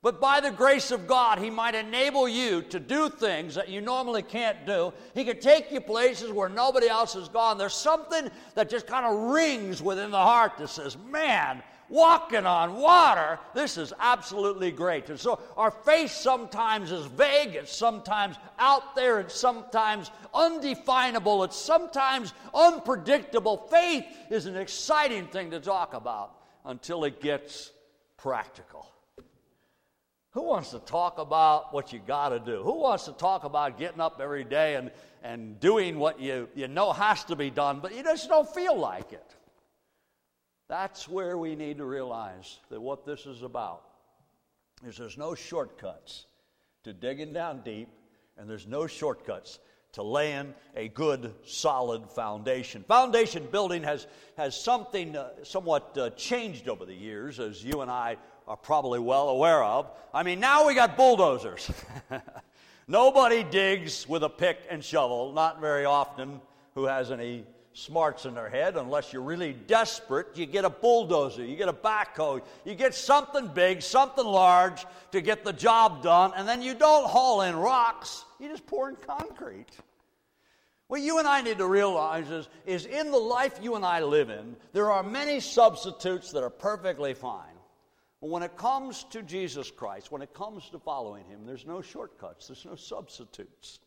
But 0.00 0.22
by 0.22 0.40
the 0.40 0.50
grace 0.50 0.90
of 0.90 1.06
God, 1.06 1.38
He 1.38 1.50
might 1.50 1.74
enable 1.74 2.26
you 2.26 2.62
to 2.62 2.80
do 2.80 3.10
things 3.10 3.54
that 3.56 3.68
you 3.68 3.82
normally 3.82 4.22
can't 4.22 4.64
do. 4.64 4.94
He 5.14 5.26
could 5.26 5.42
take 5.42 5.70
you 5.70 5.82
places 5.82 6.32
where 6.32 6.48
nobody 6.48 6.88
else 6.88 7.12
has 7.12 7.28
gone. 7.28 7.58
There's 7.58 7.74
something 7.74 8.30
that 8.54 8.70
just 8.70 8.86
kind 8.86 9.04
of 9.04 9.32
rings 9.32 9.82
within 9.82 10.10
the 10.10 10.16
heart 10.16 10.52
that 10.56 10.70
says, 10.70 10.96
man, 11.10 11.62
walking 11.90 12.46
on 12.46 12.76
water, 12.76 13.38
this 13.52 13.76
is 13.76 13.92
absolutely 13.98 14.70
great. 14.70 15.10
And 15.10 15.20
so 15.20 15.40
our 15.56 15.70
faith 15.70 16.12
sometimes 16.12 16.92
is 16.92 17.04
vague, 17.06 17.56
it's 17.56 17.76
sometimes 17.76 18.36
out 18.58 18.94
there, 18.94 19.20
it's 19.20 19.34
sometimes 19.34 20.10
undefinable, 20.32 21.44
it's 21.44 21.56
sometimes 21.56 22.32
unpredictable. 22.54 23.66
Faith 23.70 24.06
is 24.30 24.46
an 24.46 24.56
exciting 24.56 25.26
thing 25.26 25.50
to 25.50 25.60
talk 25.60 25.92
about 25.92 26.36
until 26.64 27.04
it 27.04 27.20
gets 27.20 27.72
practical. 28.16 28.86
Who 30.32 30.42
wants 30.42 30.70
to 30.70 30.78
talk 30.78 31.18
about 31.18 31.74
what 31.74 31.92
you 31.92 31.98
got 31.98 32.28
to 32.28 32.38
do? 32.38 32.62
Who 32.62 32.78
wants 32.78 33.06
to 33.06 33.12
talk 33.12 33.42
about 33.42 33.78
getting 33.78 34.00
up 34.00 34.20
every 34.22 34.44
day 34.44 34.76
and, 34.76 34.92
and 35.24 35.58
doing 35.58 35.98
what 35.98 36.20
you, 36.20 36.48
you 36.54 36.68
know 36.68 36.92
has 36.92 37.24
to 37.24 37.36
be 37.36 37.50
done, 37.50 37.80
but 37.80 37.96
you 37.96 38.04
just 38.04 38.28
don't 38.28 38.48
feel 38.54 38.78
like 38.78 39.12
it? 39.12 39.34
That's 40.70 41.08
where 41.08 41.36
we 41.36 41.56
need 41.56 41.78
to 41.78 41.84
realize 41.84 42.60
that 42.70 42.80
what 42.80 43.04
this 43.04 43.26
is 43.26 43.42
about 43.42 43.82
is 44.86 44.96
there's 44.96 45.18
no 45.18 45.34
shortcuts 45.34 46.26
to 46.84 46.92
digging 46.92 47.32
down 47.32 47.62
deep, 47.62 47.88
and 48.38 48.48
there's 48.48 48.68
no 48.68 48.86
shortcuts 48.86 49.58
to 49.94 50.04
laying 50.04 50.54
a 50.76 50.86
good, 50.86 51.34
solid 51.44 52.08
foundation. 52.08 52.84
Foundation 52.84 53.48
building 53.50 53.82
has, 53.82 54.06
has 54.36 54.54
something 54.54 55.16
uh, 55.16 55.30
somewhat 55.42 55.98
uh, 55.98 56.10
changed 56.10 56.68
over 56.68 56.86
the 56.86 56.94
years, 56.94 57.40
as 57.40 57.64
you 57.64 57.80
and 57.80 57.90
I 57.90 58.16
are 58.46 58.56
probably 58.56 59.00
well 59.00 59.30
aware 59.30 59.64
of. 59.64 59.90
I 60.14 60.22
mean, 60.22 60.38
now 60.38 60.68
we 60.68 60.76
got 60.76 60.96
bulldozers. 60.96 61.68
Nobody 62.86 63.42
digs 63.42 64.08
with 64.08 64.22
a 64.22 64.30
pick 64.30 64.60
and 64.70 64.84
shovel, 64.84 65.32
not 65.32 65.60
very 65.60 65.84
often, 65.84 66.40
who 66.76 66.84
has 66.84 67.10
any 67.10 67.44
smarts 67.72 68.24
in 68.24 68.34
their 68.34 68.48
head 68.48 68.76
unless 68.76 69.12
you're 69.12 69.22
really 69.22 69.52
desperate. 69.52 70.28
You 70.34 70.46
get 70.46 70.64
a 70.64 70.70
bulldozer, 70.70 71.44
you 71.44 71.56
get 71.56 71.68
a 71.68 71.72
backhoe, 71.72 72.42
you 72.64 72.74
get 72.74 72.94
something 72.94 73.48
big, 73.48 73.82
something 73.82 74.24
large 74.24 74.84
to 75.12 75.20
get 75.20 75.44
the 75.44 75.52
job 75.52 76.02
done, 76.02 76.32
and 76.36 76.48
then 76.48 76.62
you 76.62 76.74
don't 76.74 77.08
haul 77.08 77.42
in 77.42 77.56
rocks, 77.56 78.24
you 78.38 78.48
just 78.48 78.66
pour 78.66 78.88
in 78.88 78.96
concrete. 78.96 79.70
What 80.88 81.02
you 81.02 81.20
and 81.20 81.28
I 81.28 81.40
need 81.40 81.58
to 81.58 81.68
realize 81.68 82.28
is, 82.30 82.48
is 82.66 82.86
in 82.86 83.12
the 83.12 83.18
life 83.18 83.60
you 83.62 83.76
and 83.76 83.84
I 83.84 84.02
live 84.02 84.28
in, 84.28 84.56
there 84.72 84.90
are 84.90 85.04
many 85.04 85.38
substitutes 85.38 86.32
that 86.32 86.42
are 86.42 86.50
perfectly 86.50 87.14
fine. 87.14 87.54
But 88.20 88.30
when 88.30 88.42
it 88.42 88.56
comes 88.56 89.04
to 89.10 89.22
Jesus 89.22 89.70
Christ, 89.70 90.10
when 90.10 90.20
it 90.20 90.34
comes 90.34 90.68
to 90.70 90.80
following 90.80 91.24
Him, 91.26 91.46
there's 91.46 91.64
no 91.64 91.80
shortcuts, 91.80 92.48
there's 92.48 92.64
no 92.64 92.74
substitutes. 92.74 93.78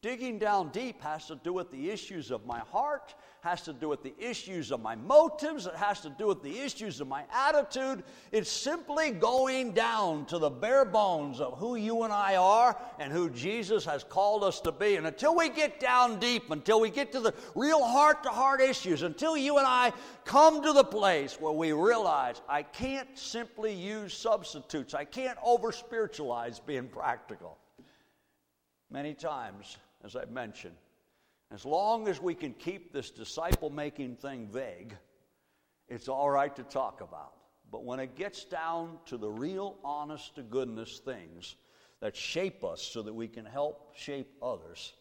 Digging 0.00 0.38
down 0.38 0.68
deep 0.68 1.02
has 1.02 1.26
to 1.26 1.34
do 1.34 1.52
with 1.52 1.72
the 1.72 1.90
issues 1.90 2.30
of 2.30 2.46
my 2.46 2.60
heart, 2.60 3.16
has 3.40 3.62
to 3.62 3.72
do 3.72 3.88
with 3.88 4.04
the 4.04 4.14
issues 4.16 4.70
of 4.70 4.80
my 4.80 4.94
motives, 4.94 5.66
it 5.66 5.74
has 5.74 6.00
to 6.02 6.08
do 6.08 6.28
with 6.28 6.40
the 6.40 6.56
issues 6.56 7.00
of 7.00 7.08
my 7.08 7.24
attitude. 7.32 8.04
It's 8.30 8.48
simply 8.48 9.10
going 9.10 9.72
down 9.72 10.24
to 10.26 10.38
the 10.38 10.50
bare 10.50 10.84
bones 10.84 11.40
of 11.40 11.58
who 11.58 11.74
you 11.74 12.04
and 12.04 12.12
I 12.12 12.36
are 12.36 12.80
and 13.00 13.12
who 13.12 13.28
Jesus 13.28 13.84
has 13.86 14.04
called 14.04 14.44
us 14.44 14.60
to 14.60 14.70
be. 14.70 14.94
And 14.94 15.04
until 15.04 15.34
we 15.34 15.48
get 15.48 15.80
down 15.80 16.20
deep, 16.20 16.48
until 16.52 16.80
we 16.80 16.90
get 16.90 17.10
to 17.10 17.20
the 17.20 17.34
real 17.56 17.82
heart 17.82 18.22
to 18.22 18.28
heart 18.28 18.60
issues, 18.60 19.02
until 19.02 19.36
you 19.36 19.58
and 19.58 19.66
I 19.66 19.92
come 20.24 20.62
to 20.62 20.72
the 20.72 20.84
place 20.84 21.40
where 21.40 21.52
we 21.52 21.72
realize 21.72 22.40
I 22.48 22.62
can't 22.62 23.18
simply 23.18 23.74
use 23.74 24.14
substitutes, 24.14 24.94
I 24.94 25.04
can't 25.04 25.38
over 25.42 25.72
spiritualize 25.72 26.60
being 26.60 26.86
practical. 26.86 27.58
Many 28.90 29.12
times, 29.12 29.76
as 30.04 30.16
I've 30.16 30.30
mentioned. 30.30 30.76
As 31.50 31.64
long 31.64 32.08
as 32.08 32.20
we 32.20 32.34
can 32.34 32.52
keep 32.52 32.92
this 32.92 33.10
disciple 33.10 33.70
making 33.70 34.16
thing 34.16 34.48
vague, 34.50 34.94
it's 35.88 36.08
all 36.08 36.30
right 36.30 36.54
to 36.56 36.62
talk 36.62 37.00
about. 37.00 37.32
But 37.70 37.84
when 37.84 38.00
it 38.00 38.16
gets 38.16 38.44
down 38.44 38.98
to 39.06 39.16
the 39.16 39.30
real, 39.30 39.76
honest 39.84 40.34
to 40.36 40.42
goodness 40.42 40.98
things 40.98 41.56
that 42.00 42.16
shape 42.16 42.64
us 42.64 42.82
so 42.82 43.02
that 43.02 43.14
we 43.14 43.28
can 43.28 43.44
help 43.44 43.94
shape 43.96 44.28
others, 44.42 44.92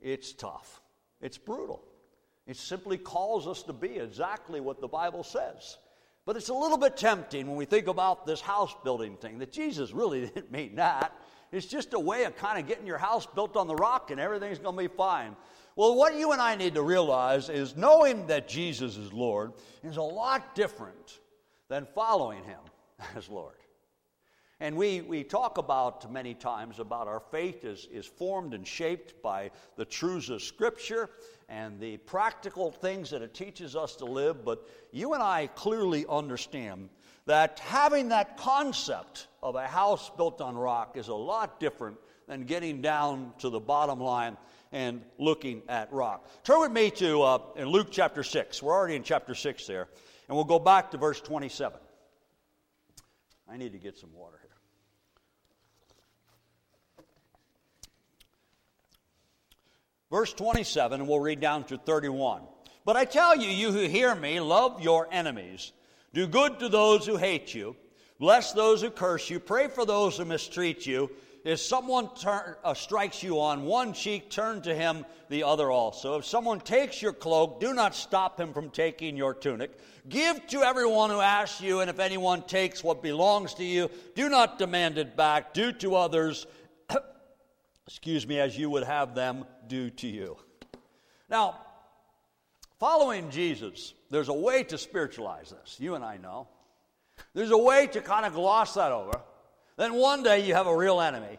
it's 0.00 0.32
tough. 0.32 0.80
It's 1.20 1.38
brutal. 1.38 1.82
It 2.46 2.56
simply 2.56 2.98
calls 2.98 3.46
us 3.46 3.62
to 3.64 3.72
be 3.72 3.98
exactly 3.98 4.60
what 4.60 4.80
the 4.80 4.88
Bible 4.88 5.22
says. 5.22 5.78
But 6.24 6.36
it's 6.36 6.50
a 6.50 6.54
little 6.54 6.78
bit 6.78 6.96
tempting 6.96 7.46
when 7.46 7.56
we 7.56 7.64
think 7.64 7.86
about 7.86 8.26
this 8.26 8.40
house 8.40 8.74
building 8.84 9.16
thing 9.16 9.38
that 9.38 9.52
Jesus 9.52 9.92
really 9.92 10.20
didn't 10.26 10.52
mean 10.52 10.76
that. 10.76 11.12
It's 11.50 11.66
just 11.66 11.94
a 11.94 11.98
way 11.98 12.24
of 12.24 12.36
kind 12.36 12.58
of 12.58 12.66
getting 12.66 12.86
your 12.86 12.98
house 12.98 13.26
built 13.26 13.56
on 13.56 13.66
the 13.66 13.74
rock 13.74 14.10
and 14.10 14.20
everything's 14.20 14.58
going 14.58 14.76
to 14.76 14.82
be 14.82 14.94
fine. 14.94 15.34
Well, 15.76 15.94
what 15.94 16.16
you 16.16 16.32
and 16.32 16.40
I 16.40 16.56
need 16.56 16.74
to 16.74 16.82
realize 16.82 17.48
is 17.48 17.76
knowing 17.76 18.26
that 18.26 18.48
Jesus 18.48 18.96
is 18.96 19.12
Lord 19.12 19.52
is 19.82 19.96
a 19.96 20.02
lot 20.02 20.54
different 20.54 21.20
than 21.68 21.86
following 21.94 22.42
him 22.44 22.60
as 23.16 23.28
Lord. 23.28 23.54
And 24.60 24.76
we, 24.76 25.02
we 25.02 25.22
talk 25.22 25.58
about 25.58 26.10
many 26.10 26.34
times 26.34 26.80
about 26.80 27.06
our 27.06 27.20
faith 27.20 27.64
is, 27.64 27.86
is 27.92 28.06
formed 28.06 28.54
and 28.54 28.66
shaped 28.66 29.22
by 29.22 29.52
the 29.76 29.84
truths 29.84 30.30
of 30.30 30.42
Scripture 30.42 31.10
and 31.48 31.78
the 31.78 31.98
practical 31.98 32.72
things 32.72 33.08
that 33.10 33.22
it 33.22 33.34
teaches 33.34 33.76
us 33.76 33.94
to 33.96 34.04
live. 34.04 34.44
But 34.44 34.66
you 34.90 35.14
and 35.14 35.22
I 35.22 35.46
clearly 35.54 36.06
understand 36.08 36.88
that 37.28 37.58
having 37.58 38.08
that 38.08 38.38
concept 38.38 39.26
of 39.42 39.54
a 39.54 39.66
house 39.66 40.10
built 40.16 40.40
on 40.40 40.56
rock 40.56 40.96
is 40.96 41.08
a 41.08 41.14
lot 41.14 41.60
different 41.60 41.98
than 42.26 42.44
getting 42.44 42.80
down 42.80 43.32
to 43.38 43.50
the 43.50 43.60
bottom 43.60 44.00
line 44.00 44.34
and 44.72 45.02
looking 45.18 45.60
at 45.68 45.92
rock. 45.92 46.26
Turn 46.42 46.60
with 46.60 46.72
me 46.72 46.90
to 46.92 47.22
uh, 47.22 47.38
in 47.56 47.68
Luke 47.68 47.88
chapter 47.90 48.22
6. 48.22 48.62
We're 48.62 48.72
already 48.72 48.96
in 48.96 49.02
chapter 49.02 49.34
6 49.34 49.66
there. 49.66 49.88
And 50.26 50.36
we'll 50.36 50.46
go 50.46 50.58
back 50.58 50.90
to 50.92 50.96
verse 50.96 51.20
27. 51.20 51.78
I 53.46 53.58
need 53.58 53.72
to 53.72 53.78
get 53.78 53.98
some 53.98 54.14
water 54.14 54.38
here. 54.40 54.48
Verse 60.10 60.32
27, 60.32 61.00
and 61.00 61.08
we'll 61.08 61.20
read 61.20 61.40
down 61.40 61.64
to 61.64 61.76
31. 61.76 62.40
But 62.86 62.96
I 62.96 63.04
tell 63.04 63.36
you, 63.36 63.50
you 63.50 63.70
who 63.70 63.86
hear 63.86 64.14
me, 64.14 64.40
love 64.40 64.80
your 64.80 65.06
enemies. 65.12 65.72
Do 66.12 66.26
good 66.26 66.58
to 66.60 66.68
those 66.68 67.06
who 67.06 67.16
hate 67.16 67.54
you. 67.54 67.76
Bless 68.18 68.52
those 68.52 68.82
who 68.82 68.90
curse 68.90 69.30
you. 69.30 69.38
Pray 69.38 69.68
for 69.68 69.84
those 69.84 70.16
who 70.16 70.24
mistreat 70.24 70.86
you. 70.86 71.10
If 71.44 71.60
someone 71.60 72.10
uh, 72.26 72.74
strikes 72.74 73.22
you 73.22 73.40
on 73.40 73.64
one 73.64 73.92
cheek, 73.92 74.28
turn 74.28 74.60
to 74.62 74.74
him 74.74 75.06
the 75.28 75.44
other 75.44 75.70
also. 75.70 76.18
If 76.18 76.26
someone 76.26 76.60
takes 76.60 77.00
your 77.00 77.12
cloak, 77.12 77.60
do 77.60 77.72
not 77.72 77.94
stop 77.94 78.40
him 78.40 78.52
from 78.52 78.70
taking 78.70 79.16
your 79.16 79.34
tunic. 79.34 79.78
Give 80.08 80.44
to 80.48 80.62
everyone 80.62 81.10
who 81.10 81.20
asks 81.20 81.60
you, 81.60 81.80
and 81.80 81.88
if 81.88 82.00
anyone 82.00 82.42
takes 82.42 82.82
what 82.82 83.02
belongs 83.02 83.54
to 83.54 83.64
you, 83.64 83.90
do 84.14 84.28
not 84.28 84.58
demand 84.58 84.98
it 84.98 85.16
back. 85.16 85.54
Do 85.54 85.72
to 85.72 85.94
others, 85.94 86.46
excuse 87.86 88.26
me, 88.26 88.40
as 88.40 88.58
you 88.58 88.68
would 88.70 88.84
have 88.84 89.14
them 89.14 89.44
do 89.68 89.90
to 89.90 90.08
you. 90.08 90.36
Now, 91.30 91.60
following 92.80 93.30
Jesus, 93.30 93.94
there's 94.10 94.28
a 94.28 94.34
way 94.34 94.62
to 94.64 94.78
spiritualize 94.78 95.50
this. 95.50 95.76
You 95.78 95.94
and 95.94 96.04
I 96.04 96.16
know. 96.16 96.48
There's 97.34 97.50
a 97.50 97.58
way 97.58 97.86
to 97.88 98.00
kind 98.00 98.24
of 98.24 98.34
gloss 98.34 98.74
that 98.74 98.92
over. 98.92 99.20
Then 99.76 99.94
one 99.94 100.22
day 100.22 100.46
you 100.46 100.54
have 100.54 100.66
a 100.66 100.76
real 100.76 101.00
enemy. 101.00 101.38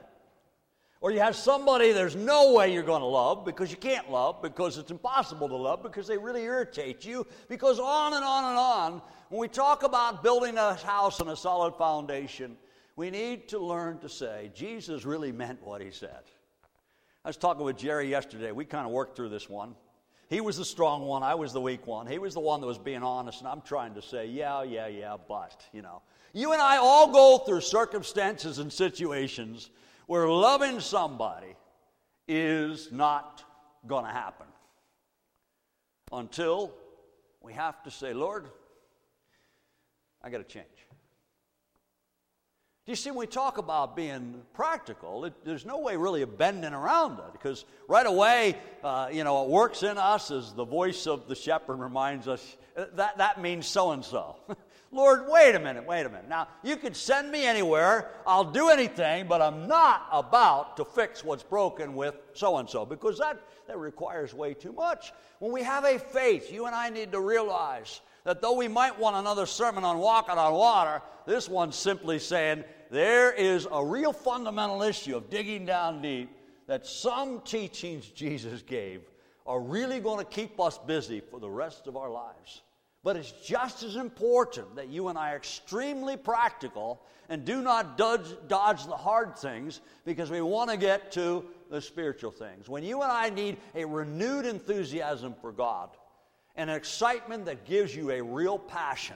Or 1.01 1.11
you 1.11 1.19
have 1.19 1.35
somebody 1.35 1.93
there's 1.93 2.15
no 2.15 2.53
way 2.53 2.73
you're 2.73 2.83
going 2.83 3.01
to 3.01 3.07
love 3.07 3.45
because 3.45 3.71
you 3.71 3.77
can't 3.77 4.11
love, 4.11 4.41
because 4.41 4.77
it's 4.77 4.91
impossible 4.91 5.47
to 5.47 5.55
love, 5.55 5.81
because 5.81 6.07
they 6.07 6.17
really 6.17 6.43
irritate 6.43 7.05
you, 7.05 7.25
because 7.47 7.79
on 7.79 8.13
and 8.13 8.23
on 8.23 8.43
and 8.45 8.57
on. 8.57 9.01
When 9.29 9.39
we 9.39 9.47
talk 9.47 9.83
about 9.83 10.23
building 10.23 10.57
a 10.57 10.73
house 10.75 11.21
on 11.21 11.29
a 11.29 11.37
solid 11.37 11.75
foundation, 11.75 12.57
we 12.97 13.09
need 13.09 13.47
to 13.49 13.59
learn 13.59 13.99
to 13.99 14.09
say, 14.09 14.51
Jesus 14.53 15.05
really 15.05 15.31
meant 15.31 15.63
what 15.63 15.81
he 15.81 15.91
said. 15.91 16.23
I 17.23 17.29
was 17.29 17.37
talking 17.37 17.63
with 17.63 17.77
Jerry 17.77 18.09
yesterday. 18.09 18.51
We 18.51 18.65
kind 18.65 18.85
of 18.85 18.91
worked 18.91 19.15
through 19.15 19.29
this 19.29 19.49
one. 19.49 19.75
He 20.29 20.41
was 20.41 20.57
the 20.57 20.65
strong 20.65 21.05
one, 21.05 21.23
I 21.23 21.33
was 21.33 21.53
the 21.53 21.61
weak 21.61 21.87
one. 21.87 22.05
He 22.05 22.19
was 22.19 22.35
the 22.35 22.39
one 22.39 22.61
that 22.61 22.67
was 22.67 22.77
being 22.77 23.01
honest, 23.01 23.39
and 23.39 23.47
I'm 23.47 23.61
trying 23.61 23.95
to 23.95 24.01
say, 24.01 24.27
yeah, 24.27 24.61
yeah, 24.61 24.85
yeah, 24.85 25.17
but, 25.27 25.65
you 25.73 25.81
know. 25.81 26.03
You 26.33 26.53
and 26.53 26.61
I 26.61 26.77
all 26.77 27.11
go 27.11 27.39
through 27.39 27.61
circumstances 27.61 28.59
and 28.59 28.71
situations 28.71 29.71
where 30.05 30.27
loving 30.27 30.79
somebody 30.79 31.55
is 32.27 32.91
not 32.91 33.43
going 33.87 34.05
to 34.05 34.11
happen 34.11 34.45
until 36.11 36.75
we 37.41 37.53
have 37.53 37.81
to 37.83 37.89
say, 37.89 38.13
Lord, 38.13 38.49
I 40.21 40.29
got 40.29 40.37
to 40.37 40.43
change. 40.43 40.78
You 42.89 42.95
see, 42.95 43.11
when 43.11 43.19
we 43.19 43.27
talk 43.27 43.59
about 43.59 43.95
being 43.95 44.41
practical, 44.51 45.25
it, 45.25 45.45
there's 45.45 45.63
no 45.63 45.77
way 45.77 45.95
really 45.95 46.23
of 46.23 46.39
bending 46.39 46.73
around 46.73 47.19
it 47.19 47.33
because 47.33 47.65
right 47.87 48.07
away, 48.07 48.57
uh, 48.83 49.09
you 49.11 49.23
know, 49.23 49.43
it 49.43 49.49
works 49.49 49.83
in 49.83 49.99
us 49.99 50.31
as 50.31 50.53
the 50.53 50.65
voice 50.65 51.05
of 51.05 51.27
the 51.27 51.35
shepherd 51.35 51.75
reminds 51.75 52.27
us 52.27 52.57
uh, 52.75 52.85
that, 52.95 53.19
that 53.19 53.39
means 53.39 53.67
so 53.67 53.91
and 53.91 54.03
so. 54.03 54.37
Lord, 54.91 55.25
wait 55.27 55.53
a 55.53 55.59
minute, 55.59 55.85
wait 55.85 56.07
a 56.07 56.09
minute. 56.09 56.27
Now, 56.27 56.47
you 56.63 56.77
could 56.77 56.95
send 56.95 57.31
me 57.31 57.45
anywhere, 57.45 58.09
I'll 58.25 58.51
do 58.51 58.69
anything, 58.69 59.27
but 59.27 59.39
I'm 59.39 59.67
not 59.67 60.07
about 60.11 60.75
to 60.77 60.83
fix 60.83 61.23
what's 61.23 61.43
broken 61.43 61.93
with 61.93 62.15
so 62.33 62.57
and 62.57 62.67
so 62.67 62.87
because 62.87 63.19
that, 63.19 63.39
that 63.67 63.77
requires 63.77 64.33
way 64.33 64.55
too 64.55 64.71
much. 64.71 65.13
When 65.37 65.51
we 65.51 65.61
have 65.61 65.85
a 65.85 65.99
faith, 65.99 66.51
you 66.51 66.65
and 66.65 66.73
I 66.73 66.89
need 66.89 67.11
to 67.11 67.21
realize 67.21 68.01
that 68.23 68.41
though 68.41 68.53
we 68.53 68.67
might 68.67 68.97
want 68.99 69.15
another 69.15 69.45
sermon 69.45 69.83
on 69.83 69.97
walking 69.97 70.37
on 70.37 70.53
water, 70.53 71.01
this 71.25 71.47
one's 71.47 71.75
simply 71.75 72.19
saying 72.19 72.63
there 72.91 73.31
is 73.31 73.67
a 73.71 73.83
real 73.83 74.13
fundamental 74.13 74.81
issue 74.81 75.15
of 75.15 75.29
digging 75.29 75.65
down 75.65 76.01
deep 76.01 76.29
that 76.67 76.85
some 76.85 77.41
teachings 77.41 78.07
Jesus 78.07 78.61
gave 78.61 79.01
are 79.45 79.59
really 79.59 79.99
going 79.99 80.23
to 80.23 80.31
keep 80.31 80.59
us 80.59 80.77
busy 80.77 81.19
for 81.19 81.39
the 81.39 81.49
rest 81.49 81.87
of 81.87 81.97
our 81.97 82.09
lives. 82.09 82.61
But 83.03 83.15
it's 83.15 83.31
just 83.31 83.83
as 83.83 83.95
important 83.95 84.75
that 84.75 84.89
you 84.89 85.07
and 85.07 85.17
I 85.17 85.33
are 85.33 85.37
extremely 85.37 86.17
practical 86.17 87.01
and 87.29 87.45
do 87.45 87.61
not 87.61 87.97
dodge, 87.97 88.27
dodge 88.47 88.85
the 88.85 88.97
hard 88.97 89.37
things 89.37 89.81
because 90.05 90.29
we 90.29 90.41
want 90.41 90.69
to 90.69 90.77
get 90.77 91.11
to 91.13 91.45
the 91.69 91.81
spiritual 91.81 92.31
things. 92.31 92.67
When 92.67 92.83
you 92.83 93.01
and 93.01 93.11
I 93.11 93.29
need 93.29 93.57
a 93.75 93.85
renewed 93.85 94.45
enthusiasm 94.45 95.35
for 95.39 95.51
God, 95.51 95.89
an 96.59 96.67
excitement 96.67 97.45
that 97.45 97.65
gives 97.65 97.95
you 97.95 98.11
a 98.11 98.21
real 98.21 98.59
passion, 98.59 99.15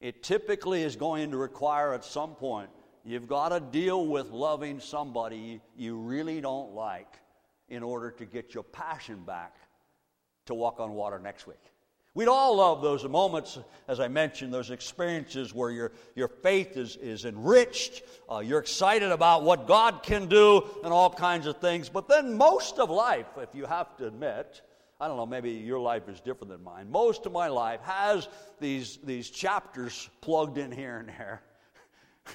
it 0.00 0.22
typically 0.22 0.82
is 0.82 0.96
going 0.96 1.30
to 1.30 1.36
require 1.36 1.92
at 1.92 2.02
some 2.02 2.34
point 2.34 2.70
you've 3.04 3.28
got 3.28 3.50
to 3.50 3.60
deal 3.60 4.06
with 4.06 4.30
loving 4.30 4.80
somebody 4.80 5.60
you 5.76 5.96
really 5.96 6.40
don't 6.40 6.72
like 6.72 7.20
in 7.68 7.82
order 7.82 8.10
to 8.10 8.24
get 8.24 8.54
your 8.54 8.62
passion 8.62 9.22
back 9.24 9.56
to 10.46 10.54
walk 10.54 10.80
on 10.80 10.94
water 10.94 11.18
next 11.18 11.46
week. 11.46 11.58
We'd 12.14 12.28
all 12.28 12.56
love 12.56 12.80
those 12.80 13.04
moments, 13.06 13.58
as 13.86 14.00
I 14.00 14.08
mentioned, 14.08 14.54
those 14.54 14.70
experiences 14.70 15.52
where 15.52 15.70
your, 15.70 15.92
your 16.14 16.28
faith 16.28 16.78
is, 16.78 16.96
is 16.96 17.26
enriched, 17.26 18.02
uh, 18.32 18.38
you're 18.38 18.60
excited 18.60 19.10
about 19.10 19.42
what 19.42 19.66
God 19.66 20.02
can 20.02 20.26
do, 20.26 20.64
and 20.84 20.92
all 20.92 21.10
kinds 21.10 21.46
of 21.46 21.58
things. 21.58 21.90
But 21.90 22.08
then, 22.08 22.38
most 22.38 22.78
of 22.78 22.88
life, 22.88 23.26
if 23.36 23.54
you 23.54 23.66
have 23.66 23.94
to 23.96 24.06
admit, 24.06 24.62
I 25.00 25.08
don't 25.08 25.16
know, 25.16 25.26
maybe 25.26 25.50
your 25.50 25.80
life 25.80 26.08
is 26.08 26.20
different 26.20 26.50
than 26.50 26.62
mine. 26.62 26.90
Most 26.90 27.26
of 27.26 27.32
my 27.32 27.48
life 27.48 27.80
has 27.82 28.28
these, 28.60 28.98
these 29.04 29.28
chapters 29.28 30.08
plugged 30.20 30.56
in 30.56 30.70
here 30.70 30.98
and 30.98 31.08
there 31.08 31.42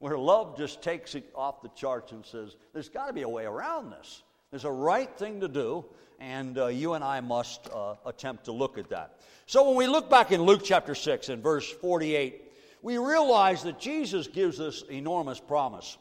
where 0.00 0.18
love 0.18 0.56
just 0.56 0.82
takes 0.82 1.14
it 1.14 1.30
off 1.34 1.62
the 1.62 1.68
charts 1.70 2.12
and 2.12 2.26
says, 2.26 2.56
there's 2.72 2.88
got 2.88 3.06
to 3.06 3.12
be 3.12 3.22
a 3.22 3.28
way 3.28 3.44
around 3.44 3.90
this. 3.90 4.22
There's 4.50 4.64
a 4.64 4.70
right 4.70 5.10
thing 5.16 5.40
to 5.40 5.48
do, 5.48 5.84
and 6.18 6.58
uh, 6.58 6.66
you 6.66 6.94
and 6.94 7.04
I 7.04 7.20
must 7.20 7.68
uh, 7.72 7.94
attempt 8.04 8.46
to 8.46 8.52
look 8.52 8.78
at 8.78 8.88
that. 8.90 9.20
So 9.46 9.66
when 9.68 9.76
we 9.76 9.86
look 9.86 10.10
back 10.10 10.32
in 10.32 10.42
Luke 10.42 10.62
chapter 10.64 10.94
6 10.94 11.28
and 11.28 11.42
verse 11.42 11.70
48, 11.70 12.42
we 12.82 12.98
realize 12.98 13.62
that 13.62 13.78
Jesus 13.78 14.26
gives 14.26 14.58
us 14.60 14.82
enormous 14.90 15.38
promise. 15.38 15.98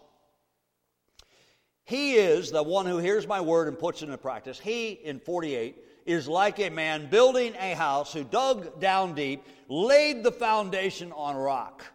He 1.88 2.16
is 2.16 2.52
the 2.52 2.62
one 2.62 2.86
who 2.86 2.98
hears 2.98 3.26
my 3.26 3.40
word 3.40 3.70
and 3.70 3.80
puts 3.80 4.02
it 4.02 4.06
into 4.06 4.18
practice. 4.18 4.60
He, 4.60 4.92
in 4.92 5.22
48, 5.22 5.82
is 6.06 6.28
like 6.28 6.60
a 6.60 6.70
man 6.70 7.10
building 7.10 7.54
a 7.58 7.76
house 7.76 8.12
who 8.12 8.26
dug 8.26 8.82
down 8.82 9.16
deep, 9.16 9.42
laid 9.70 10.22
the 10.22 10.34
foundation 10.34 11.14
on 11.14 11.38
rock. 11.38 11.86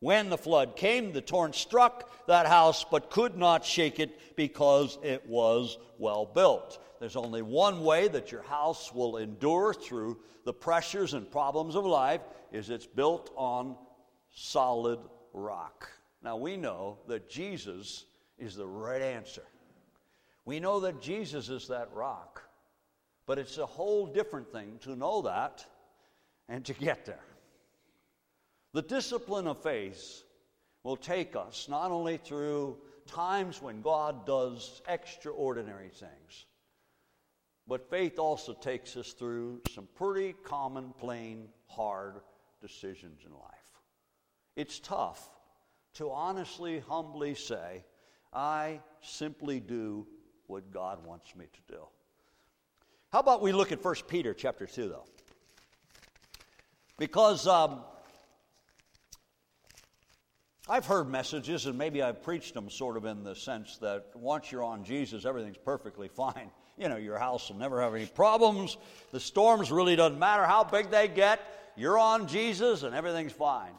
When 0.00 0.28
the 0.28 0.36
flood 0.36 0.76
came, 0.76 1.14
the 1.14 1.22
torrent 1.22 1.54
struck 1.54 2.26
that 2.26 2.46
house, 2.46 2.84
but 2.84 3.08
could 3.08 3.38
not 3.38 3.64
shake 3.64 3.98
it 3.98 4.36
because 4.36 4.98
it 5.02 5.26
was 5.26 5.78
well 5.96 6.26
built. 6.26 6.78
There's 7.00 7.16
only 7.16 7.40
one 7.40 7.82
way 7.82 8.08
that 8.08 8.30
your 8.30 8.42
house 8.42 8.92
will 8.92 9.16
endure 9.16 9.72
through 9.72 10.18
the 10.44 10.52
pressures 10.52 11.14
and 11.14 11.30
problems 11.30 11.76
of 11.76 11.86
life 11.86 12.20
is 12.52 12.68
it's 12.68 12.86
built 12.86 13.32
on 13.36 13.74
solid 14.32 14.98
rock. 15.32 15.90
Now 16.22 16.36
we 16.36 16.58
know 16.58 16.98
that 17.08 17.30
Jesus 17.30 18.04
is 18.40 18.56
the 18.56 18.66
right 18.66 19.02
answer. 19.02 19.44
We 20.44 20.60
know 20.60 20.80
that 20.80 21.00
Jesus 21.00 21.48
is 21.48 21.68
that 21.68 21.92
rock, 21.92 22.42
but 23.26 23.38
it's 23.38 23.58
a 23.58 23.66
whole 23.66 24.06
different 24.06 24.50
thing 24.50 24.78
to 24.82 24.96
know 24.96 25.22
that 25.22 25.64
and 26.48 26.64
to 26.64 26.74
get 26.74 27.04
there. 27.04 27.24
The 28.72 28.82
discipline 28.82 29.46
of 29.46 29.62
faith 29.62 30.22
will 30.82 30.96
take 30.96 31.36
us 31.36 31.68
not 31.68 31.90
only 31.90 32.16
through 32.16 32.78
times 33.06 33.60
when 33.60 33.82
God 33.82 34.26
does 34.26 34.80
extraordinary 34.88 35.88
things, 35.88 36.46
but 37.66 37.90
faith 37.90 38.18
also 38.18 38.52
takes 38.52 38.96
us 38.96 39.12
through 39.12 39.60
some 39.70 39.88
pretty 39.94 40.34
common, 40.44 40.92
plain, 40.98 41.48
hard 41.66 42.14
decisions 42.60 43.20
in 43.24 43.32
life. 43.32 43.42
It's 44.56 44.78
tough 44.80 45.30
to 45.94 46.10
honestly, 46.10 46.80
humbly 46.80 47.34
say, 47.34 47.84
I 48.32 48.80
simply 49.02 49.60
do 49.60 50.06
what 50.46 50.70
God 50.72 51.04
wants 51.04 51.34
me 51.34 51.46
to 51.46 51.74
do. 51.74 51.80
How 53.12 53.20
about 53.20 53.42
we 53.42 53.52
look 53.52 53.72
at 53.72 53.84
1 53.84 53.94
Peter 54.08 54.34
chapter 54.34 54.66
2, 54.66 54.88
though? 54.88 55.04
Because 56.96 57.46
um, 57.46 57.80
I've 60.68 60.86
heard 60.86 61.08
messages, 61.08 61.66
and 61.66 61.76
maybe 61.76 62.02
I've 62.02 62.22
preached 62.22 62.54
them 62.54 62.70
sort 62.70 62.96
of 62.96 63.04
in 63.04 63.24
the 63.24 63.34
sense 63.34 63.78
that 63.78 64.06
once 64.14 64.52
you're 64.52 64.62
on 64.62 64.84
Jesus, 64.84 65.24
everything's 65.24 65.58
perfectly 65.58 66.08
fine 66.14 66.50
you 66.80 66.88
know, 66.88 66.96
your 66.96 67.18
house 67.18 67.50
will 67.50 67.58
never 67.58 67.82
have 67.82 67.94
any 67.94 68.06
problems. 68.06 68.78
The 69.12 69.20
storms 69.20 69.70
really 69.70 69.96
doesn't 69.96 70.18
matter 70.18 70.44
how 70.44 70.64
big 70.64 70.90
they 70.90 71.08
get. 71.08 71.40
You're 71.76 71.98
on 71.98 72.26
Jesus 72.26 72.82
and 72.82 72.94
everything's 72.94 73.32
fine. 73.32 73.74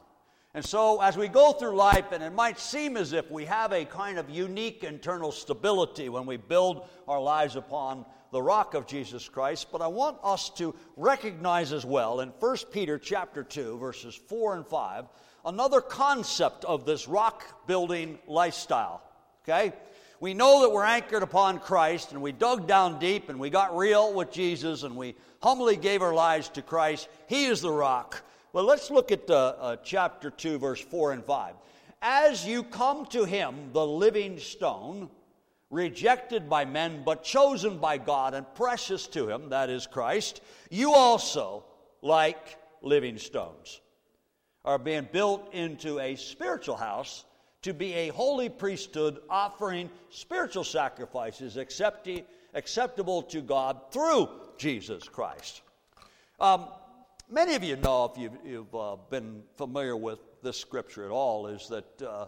And 0.53 0.65
so, 0.65 1.01
as 1.01 1.17
we 1.17 1.29
go 1.29 1.53
through 1.53 1.75
life, 1.75 2.11
and 2.11 2.21
it 2.21 2.33
might 2.33 2.59
seem 2.59 2.97
as 2.97 3.13
if 3.13 3.31
we 3.31 3.45
have 3.45 3.71
a 3.71 3.85
kind 3.85 4.19
of 4.19 4.29
unique 4.29 4.83
internal 4.83 5.31
stability 5.31 6.09
when 6.09 6.25
we 6.25 6.35
build 6.35 6.89
our 7.07 7.21
lives 7.21 7.55
upon 7.55 8.05
the 8.31 8.41
rock 8.41 8.73
of 8.73 8.85
Jesus 8.85 9.29
Christ, 9.29 9.67
but 9.71 9.81
I 9.81 9.87
want 9.87 10.17
us 10.23 10.49
to 10.51 10.73
recognize 10.95 11.71
as 11.71 11.85
well 11.85 12.21
in 12.21 12.29
1 12.29 12.57
Peter 12.71 12.97
chapter 12.97 13.43
2, 13.43 13.77
verses 13.77 14.15
4 14.15 14.55
and 14.55 14.65
5, 14.67 15.05
another 15.45 15.81
concept 15.81 16.65
of 16.65 16.85
this 16.85 17.07
rock 17.07 17.67
building 17.67 18.19
lifestyle. 18.27 19.03
Okay? 19.43 19.73
We 20.21 20.33
know 20.33 20.61
that 20.61 20.71
we're 20.71 20.85
anchored 20.85 21.23
upon 21.23 21.59
Christ 21.59 22.11
and 22.11 22.21
we 22.21 22.31
dug 22.31 22.67
down 22.67 22.99
deep 22.99 23.29
and 23.29 23.39
we 23.39 23.49
got 23.49 23.75
real 23.75 24.13
with 24.13 24.31
Jesus 24.31 24.83
and 24.83 24.95
we 24.95 25.15
humbly 25.41 25.75
gave 25.75 26.01
our 26.01 26.13
lives 26.13 26.47
to 26.49 26.61
Christ. 26.61 27.09
He 27.27 27.45
is 27.45 27.61
the 27.61 27.71
rock. 27.71 28.21
Well, 28.53 28.65
let's 28.65 28.91
look 28.91 29.13
at 29.13 29.29
uh, 29.29 29.53
uh, 29.59 29.75
chapter 29.77 30.29
2, 30.29 30.59
verse 30.59 30.81
4 30.81 31.13
and 31.13 31.23
5. 31.23 31.55
As 32.01 32.45
you 32.45 32.63
come 32.63 33.05
to 33.07 33.23
him, 33.23 33.69
the 33.71 33.85
living 33.85 34.39
stone, 34.39 35.09
rejected 35.69 36.49
by 36.49 36.65
men, 36.65 37.03
but 37.05 37.23
chosen 37.23 37.77
by 37.77 37.97
God 37.97 38.33
and 38.33 38.45
precious 38.55 39.07
to 39.07 39.29
him, 39.29 39.49
that 39.49 39.69
is 39.69 39.87
Christ, 39.87 40.41
you 40.69 40.93
also, 40.93 41.63
like 42.01 42.57
living 42.81 43.17
stones, 43.17 43.79
are 44.65 44.77
being 44.77 45.07
built 45.13 45.53
into 45.53 45.99
a 45.99 46.17
spiritual 46.17 46.75
house 46.75 47.23
to 47.61 47.73
be 47.73 47.93
a 47.93 48.09
holy 48.09 48.49
priesthood 48.49 49.19
offering 49.29 49.89
spiritual 50.09 50.65
sacrifices 50.65 51.55
accepti- 51.55 52.25
acceptable 52.53 53.21
to 53.23 53.39
God 53.39 53.79
through 53.91 54.27
Jesus 54.57 55.07
Christ. 55.07 55.61
Um, 56.39 56.65
many 57.31 57.55
of 57.55 57.63
you 57.63 57.77
know, 57.77 58.11
if 58.13 58.21
you've, 58.21 58.37
you've 58.45 58.75
uh, 58.75 58.97
been 59.09 59.41
familiar 59.55 59.95
with 59.95 60.19
this 60.43 60.57
scripture 60.57 61.05
at 61.05 61.11
all, 61.11 61.47
is 61.47 61.67
that 61.69 62.01
uh, 62.01 62.27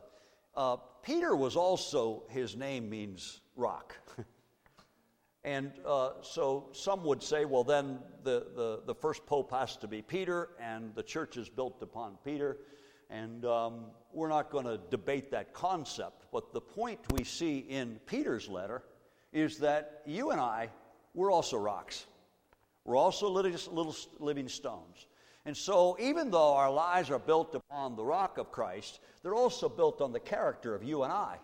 uh, 0.55 0.77
Peter 1.03 1.35
was 1.35 1.55
also, 1.55 2.23
his 2.29 2.55
name 2.55 2.89
means 2.89 3.41
rock. 3.55 3.95
and 5.43 5.71
uh, 5.85 6.11
so 6.21 6.69
some 6.71 7.03
would 7.03 7.21
say, 7.21 7.45
well, 7.45 7.63
then 7.63 7.99
the, 8.23 8.47
the, 8.55 8.81
the, 8.85 8.95
first 8.95 9.25
pope 9.25 9.51
has 9.51 9.75
to 9.77 9.87
be 9.87 10.01
Peter, 10.01 10.49
and 10.59 10.95
the 10.95 11.03
church 11.03 11.37
is 11.37 11.49
built 11.49 11.81
upon 11.81 12.17
Peter. 12.23 12.57
And 13.09 13.45
um, 13.45 13.85
we're 14.13 14.29
not 14.29 14.49
going 14.49 14.65
to 14.65 14.79
debate 14.89 15.29
that 15.31 15.53
concept. 15.53 16.25
But 16.31 16.53
the 16.53 16.61
point 16.61 16.99
we 17.11 17.23
see 17.23 17.59
in 17.59 17.99
Peter's 18.07 18.47
letter 18.47 18.83
is 19.33 19.57
that 19.59 20.01
you 20.05 20.31
and 20.31 20.39
I, 20.39 20.69
we're 21.13 21.31
also 21.31 21.57
rocks. 21.57 22.05
We're 22.85 22.97
also 22.97 23.29
little, 23.29 23.95
living 24.19 24.49
stones. 24.49 25.07
And 25.45 25.55
so, 25.55 25.97
even 25.99 26.31
though 26.31 26.53
our 26.55 26.71
lives 26.71 27.09
are 27.11 27.19
built 27.19 27.53
upon 27.55 27.95
the 27.95 28.03
rock 28.03 28.37
of 28.37 28.51
Christ, 28.51 28.99
they're 29.21 29.35
also 29.35 29.67
built 29.67 30.01
on 30.01 30.13
the 30.13 30.19
character 30.19 30.73
of 30.73 30.83
you 30.83 31.03
and 31.03 31.11
I. 31.11 31.37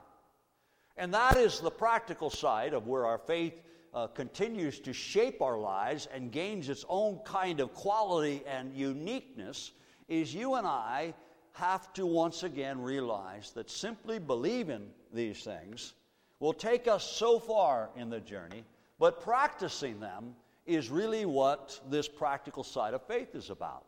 And 0.97 1.13
that 1.13 1.37
is 1.37 1.59
the 1.59 1.71
practical 1.71 2.29
side 2.29 2.73
of 2.73 2.87
where 2.87 3.05
our 3.05 3.17
faith 3.17 3.61
uh, 3.93 4.07
continues 4.07 4.79
to 4.81 4.93
shape 4.93 5.41
our 5.41 5.57
lives 5.57 6.07
and 6.13 6.31
gains 6.31 6.69
its 6.69 6.85
own 6.89 7.19
kind 7.25 7.59
of 7.59 7.73
quality 7.73 8.43
and 8.45 8.73
uniqueness 8.73 9.71
is 10.07 10.33
you 10.33 10.55
and 10.55 10.67
I 10.67 11.13
have 11.53 11.91
to 11.93 12.05
once 12.05 12.43
again 12.43 12.81
realize 12.81 13.51
that 13.51 13.69
simply 13.69 14.19
believing 14.19 14.87
these 15.13 15.43
things 15.43 15.93
will 16.39 16.53
take 16.53 16.87
us 16.87 17.03
so 17.03 17.39
far 17.39 17.89
in 17.95 18.09
the 18.09 18.19
journey, 18.19 18.63
but 18.97 19.21
practicing 19.21 19.99
them 19.99 20.35
is 20.69 20.89
really 20.89 21.25
what 21.25 21.79
this 21.89 22.07
practical 22.07 22.63
side 22.63 22.93
of 22.93 23.01
faith 23.03 23.35
is 23.35 23.49
about. 23.49 23.85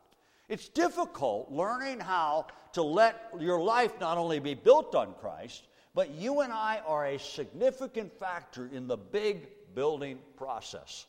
It's 0.49 0.67
difficult 0.67 1.51
learning 1.51 1.99
how 1.99 2.47
to 2.73 2.81
let 2.81 3.31
your 3.39 3.61
life 3.61 3.99
not 3.99 4.17
only 4.17 4.39
be 4.39 4.53
built 4.53 4.95
on 4.95 5.13
Christ, 5.19 5.67
but 5.93 6.11
you 6.11 6.41
and 6.41 6.51
I 6.51 6.81
are 6.85 7.05
a 7.05 7.19
significant 7.19 8.11
factor 8.11 8.69
in 8.73 8.87
the 8.87 8.97
big 8.97 9.47
building 9.75 10.19
process. 10.35 11.05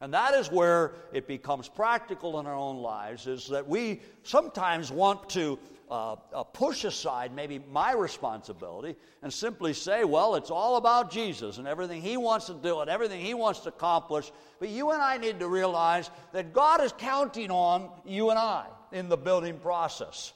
And 0.00 0.14
that 0.14 0.34
is 0.34 0.50
where 0.50 0.94
it 1.12 1.26
becomes 1.26 1.68
practical 1.68 2.40
in 2.40 2.46
our 2.46 2.54
own 2.54 2.78
lives 2.78 3.26
is 3.26 3.48
that 3.48 3.68
we 3.68 4.00
sometimes 4.22 4.90
want 4.90 5.28
to 5.30 5.58
uh, 5.90 6.16
uh, 6.32 6.44
push 6.44 6.84
aside 6.84 7.34
maybe 7.34 7.58
my 7.70 7.92
responsibility 7.92 8.94
and 9.22 9.32
simply 9.32 9.72
say, 9.72 10.04
well, 10.04 10.36
it's 10.36 10.50
all 10.50 10.76
about 10.76 11.10
Jesus 11.10 11.58
and 11.58 11.66
everything 11.66 12.00
He 12.00 12.16
wants 12.16 12.46
to 12.46 12.54
do 12.54 12.80
and 12.80 12.88
everything 12.88 13.20
He 13.20 13.34
wants 13.34 13.60
to 13.60 13.70
accomplish. 13.70 14.30
But 14.60 14.68
you 14.68 14.92
and 14.92 15.02
I 15.02 15.16
need 15.16 15.40
to 15.40 15.48
realize 15.48 16.10
that 16.32 16.52
God 16.52 16.80
is 16.80 16.92
counting 16.96 17.50
on 17.50 17.90
you 18.04 18.30
and 18.30 18.38
I 18.38 18.66
in 18.92 19.08
the 19.08 19.16
building 19.16 19.58
process. 19.58 20.32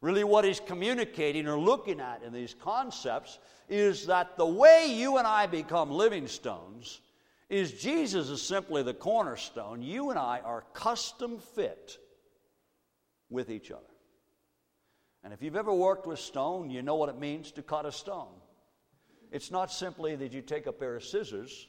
Really, 0.00 0.24
what 0.24 0.44
he's 0.44 0.60
communicating 0.60 1.48
or 1.48 1.58
looking 1.58 2.00
at 2.00 2.22
in 2.22 2.32
these 2.32 2.54
concepts 2.54 3.38
is 3.68 4.06
that 4.06 4.36
the 4.36 4.46
way 4.46 4.86
you 4.94 5.16
and 5.16 5.26
I 5.26 5.46
become 5.46 5.90
living 5.90 6.28
stones 6.28 7.00
is 7.48 7.72
Jesus 7.72 8.28
is 8.28 8.42
simply 8.42 8.82
the 8.82 8.94
cornerstone. 8.94 9.82
You 9.82 10.10
and 10.10 10.18
I 10.18 10.40
are 10.44 10.64
custom 10.72 11.38
fit 11.38 11.98
with 13.30 13.50
each 13.50 13.70
other. 13.70 13.87
And 15.24 15.32
if 15.32 15.42
you've 15.42 15.56
ever 15.56 15.74
worked 15.74 16.06
with 16.06 16.18
stone, 16.18 16.70
you 16.70 16.82
know 16.82 16.94
what 16.94 17.08
it 17.08 17.18
means 17.18 17.50
to 17.52 17.62
cut 17.62 17.86
a 17.86 17.92
stone. 17.92 18.34
It's 19.30 19.50
not 19.50 19.70
simply 19.70 20.16
that 20.16 20.32
you 20.32 20.40
take 20.40 20.66
a 20.66 20.72
pair 20.72 20.96
of 20.96 21.04
scissors, 21.04 21.68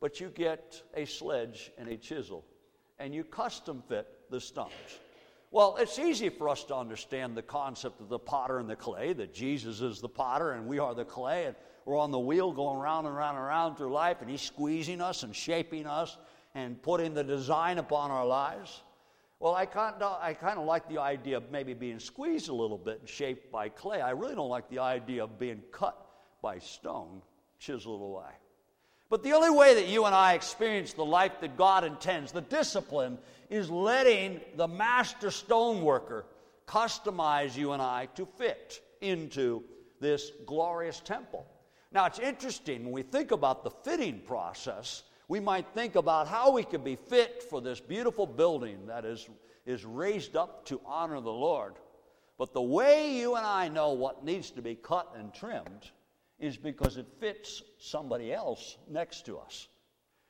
but 0.00 0.20
you 0.20 0.28
get 0.28 0.82
a 0.94 1.04
sledge 1.04 1.72
and 1.78 1.88
a 1.88 1.96
chisel 1.96 2.44
and 2.98 3.14
you 3.14 3.24
custom 3.24 3.82
fit 3.88 4.06
the 4.30 4.40
stones. 4.40 4.72
Well, 5.50 5.76
it's 5.78 5.98
easy 5.98 6.28
for 6.28 6.48
us 6.48 6.64
to 6.64 6.76
understand 6.76 7.36
the 7.36 7.42
concept 7.42 8.00
of 8.00 8.08
the 8.08 8.18
potter 8.18 8.58
and 8.58 8.70
the 8.70 8.76
clay, 8.76 9.12
that 9.12 9.34
Jesus 9.34 9.80
is 9.80 10.00
the 10.00 10.08
potter 10.08 10.52
and 10.52 10.66
we 10.66 10.78
are 10.78 10.94
the 10.94 11.04
clay, 11.04 11.46
and 11.46 11.56
we're 11.84 11.98
on 11.98 12.10
the 12.10 12.18
wheel 12.18 12.52
going 12.52 12.78
round 12.78 13.06
and 13.06 13.16
round 13.16 13.36
and 13.36 13.44
round 13.44 13.76
through 13.76 13.92
life, 13.92 14.18
and 14.20 14.30
He's 14.30 14.40
squeezing 14.40 15.00
us 15.00 15.24
and 15.24 15.34
shaping 15.34 15.86
us 15.86 16.16
and 16.54 16.80
putting 16.80 17.12
the 17.12 17.24
design 17.24 17.78
upon 17.78 18.10
our 18.10 18.24
lives. 18.24 18.82
Well, 19.42 19.56
I 19.56 19.66
kind, 19.66 20.00
of, 20.00 20.18
I 20.22 20.34
kind 20.34 20.56
of 20.56 20.66
like 20.66 20.88
the 20.88 20.98
idea 20.98 21.36
of 21.36 21.50
maybe 21.50 21.74
being 21.74 21.98
squeezed 21.98 22.48
a 22.48 22.54
little 22.54 22.78
bit 22.78 23.00
and 23.00 23.08
shaped 23.08 23.50
by 23.50 23.70
clay. 23.70 24.00
I 24.00 24.10
really 24.10 24.36
don't 24.36 24.48
like 24.48 24.70
the 24.70 24.78
idea 24.78 25.24
of 25.24 25.36
being 25.36 25.60
cut 25.72 25.98
by 26.40 26.60
stone, 26.60 27.22
chiseled 27.58 28.02
away. 28.02 28.30
But 29.10 29.24
the 29.24 29.32
only 29.32 29.50
way 29.50 29.74
that 29.74 29.88
you 29.88 30.04
and 30.04 30.14
I 30.14 30.34
experience 30.34 30.92
the 30.92 31.04
life 31.04 31.32
that 31.40 31.56
God 31.56 31.82
intends, 31.82 32.30
the 32.30 32.42
discipline, 32.42 33.18
is 33.50 33.68
letting 33.68 34.40
the 34.54 34.68
master 34.68 35.26
stoneworker 35.26 36.22
customize 36.68 37.56
you 37.56 37.72
and 37.72 37.82
I 37.82 38.06
to 38.14 38.24
fit 38.24 38.80
into 39.00 39.64
this 39.98 40.30
glorious 40.46 41.00
temple. 41.00 41.44
Now, 41.90 42.06
it's 42.06 42.20
interesting 42.20 42.84
when 42.84 42.92
we 42.92 43.02
think 43.02 43.32
about 43.32 43.64
the 43.64 43.70
fitting 43.70 44.20
process, 44.20 45.02
we 45.32 45.40
might 45.40 45.66
think 45.68 45.94
about 45.94 46.28
how 46.28 46.52
we 46.52 46.62
can 46.62 46.84
be 46.84 46.94
fit 46.94 47.42
for 47.42 47.62
this 47.62 47.80
beautiful 47.80 48.26
building 48.26 48.86
that 48.86 49.06
is, 49.06 49.30
is 49.64 49.82
raised 49.82 50.36
up 50.36 50.66
to 50.66 50.78
honor 50.84 51.22
the 51.22 51.32
Lord. 51.32 51.76
But 52.36 52.52
the 52.52 52.60
way 52.60 53.16
you 53.16 53.36
and 53.36 53.46
I 53.46 53.68
know 53.68 53.92
what 53.92 54.26
needs 54.26 54.50
to 54.50 54.60
be 54.60 54.74
cut 54.74 55.10
and 55.18 55.32
trimmed 55.32 55.90
is 56.38 56.58
because 56.58 56.98
it 56.98 57.06
fits 57.18 57.62
somebody 57.78 58.30
else 58.30 58.76
next 58.90 59.24
to 59.24 59.38
us. 59.38 59.68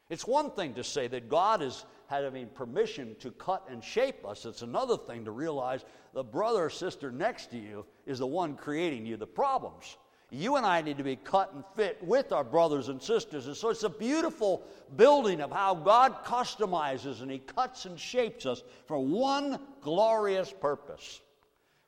It's 0.09 0.25
one 0.25 0.53
thing 0.53 0.73
to 0.75 0.85
say 0.85 1.09
that 1.09 1.29
God 1.29 1.63
is 1.63 1.85
having 2.07 2.47
permission 2.47 3.17
to 3.19 3.33
cut 3.33 3.67
and 3.69 3.83
shape 3.83 4.25
us. 4.25 4.47
It's 4.47 4.63
another 4.63 4.97
thing 4.97 5.25
to 5.25 5.33
realize 5.33 5.85
the 6.15 6.23
brother 6.23 6.67
or 6.67 6.71
sister 6.71 7.11
next 7.11 7.51
to 7.51 7.59
you 7.59 7.87
is 8.07 8.21
the 8.21 8.27
one 8.29 8.55
creating 8.55 9.07
you 9.07 9.17
the 9.17 9.27
problems. 9.27 9.97
You 10.35 10.57
and 10.57 10.65
I 10.65 10.81
need 10.81 10.97
to 10.97 11.05
be 11.05 11.17
cut 11.17 11.53
and 11.53 11.63
fit 11.77 12.03
with 12.03 12.33
our 12.33 12.43
brothers 12.43 12.89
and 12.89 13.03
sisters. 13.03 13.47
And 13.49 13.55
so 13.55 13.69
it's 13.69 13.83
a 13.83 13.91
beautiful 13.91 14.63
building 14.97 15.43
of 15.43 15.53
how 15.53 15.75
God 15.75 16.25
customizes 16.25 17.21
and 17.21 17.31
He 17.31 17.39
cuts 17.39 17.85
and 17.85 18.01
shapes 18.01 18.47
us 18.47 18.63
for 18.87 18.99
one 18.99 19.61
glorious 19.83 20.51
purpose. 20.51 21.21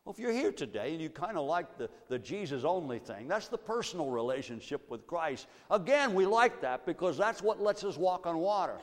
Well, 0.05 0.13
if 0.13 0.19
you're 0.19 0.33
here 0.33 0.53
today 0.53 0.93
and 0.93 1.01
you 1.01 1.09
kind 1.09 1.39
of 1.39 1.47
like 1.47 1.79
the, 1.79 1.89
the 2.09 2.19
Jesus 2.19 2.65
only 2.65 2.99
thing, 2.99 3.29
that's 3.29 3.49
the 3.49 3.57
personal 3.57 4.11
relationship 4.11 4.91
with 4.91 5.07
Christ. 5.07 5.47
Again, 5.71 6.13
we 6.13 6.27
like 6.27 6.61
that 6.61 6.85
because 6.85 7.17
that's 7.17 7.41
what 7.41 7.63
lets 7.63 7.83
us 7.83 7.97
walk 7.97 8.27
on 8.27 8.37
water. 8.37 8.77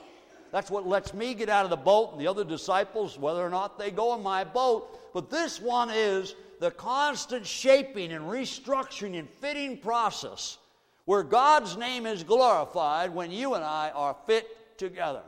That's 0.52 0.71
what 0.71 0.88
lets 0.88 1.13
me 1.13 1.36
get 1.36 1.50
out 1.50 1.65
of 1.65 1.69
the 1.69 1.78
boat 1.78 2.13
and 2.13 2.19
the 2.19 2.28
other 2.28 2.43
disciples, 2.43 3.19
whether 3.19 3.45
or 3.45 3.52
not 3.52 3.78
they 3.78 3.91
go 3.91 4.15
in 4.15 4.24
my 4.24 4.43
boat. 4.43 5.13
But 5.13 5.30
this 5.30 5.62
one 5.62 5.91
is 5.91 6.34
the 6.62 6.69
constant 6.69 7.43
shaping 7.43 8.12
and 8.13 8.24
restructuring 8.24 9.17
and 9.17 9.28
fitting 9.28 9.80
process 9.80 10.60
where 11.06 11.24
God's 11.24 11.76
name 11.76 12.06
is 12.06 12.24
glorified 12.24 13.10
when 13.10 13.32
you 13.32 13.56
and 13.56 13.63
I 13.63 13.89
are 13.95 14.15
fit 14.28 14.78
together. 14.78 15.24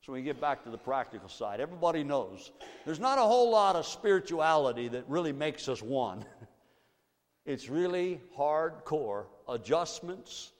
So 0.00 0.14
we 0.14 0.22
get 0.22 0.40
back 0.40 0.64
to 0.64 0.70
the 0.70 0.78
practical 0.78 1.28
side. 1.28 1.60
Everybody 1.60 2.02
knows 2.02 2.50
there's 2.86 2.98
not 2.98 3.18
a 3.18 3.22
whole 3.22 3.50
lot 3.50 3.76
of 3.76 3.84
spirituality 3.84 4.88
that 4.88 5.04
really 5.06 5.34
makes 5.34 5.68
us 5.68 5.82
one. 5.82 6.24
it's 7.44 7.68
really 7.68 8.18
hardcore 8.38 9.24
adjustments 9.50 10.52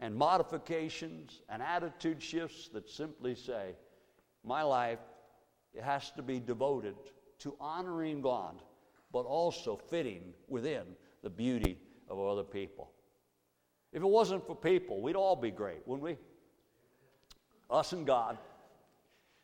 and 0.00 0.14
modifications 0.14 1.40
and 1.48 1.62
attitude 1.62 2.22
shifts 2.22 2.68
that 2.74 2.86
simply 2.90 3.34
say, 3.34 3.70
my 4.44 4.60
life 4.60 4.98
it 5.72 5.82
has 5.82 6.10
to 6.10 6.22
be 6.22 6.38
devoted 6.38 6.96
to 7.38 7.56
honoring 7.58 8.20
God, 8.20 8.60
but 9.12 9.20
also 9.20 9.76
fitting 9.76 10.32
within 10.48 10.82
the 11.22 11.30
beauty 11.30 11.78
of 12.08 12.18
other 12.18 12.44
people. 12.44 12.90
If 13.92 14.02
it 14.02 14.06
wasn't 14.06 14.46
for 14.46 14.54
people, 14.54 15.00
we'd 15.00 15.16
all 15.16 15.36
be 15.36 15.50
great, 15.50 15.86
wouldn't 15.86 16.04
we? 16.04 16.16
Us 17.70 17.92
and 17.92 18.06
God. 18.06 18.38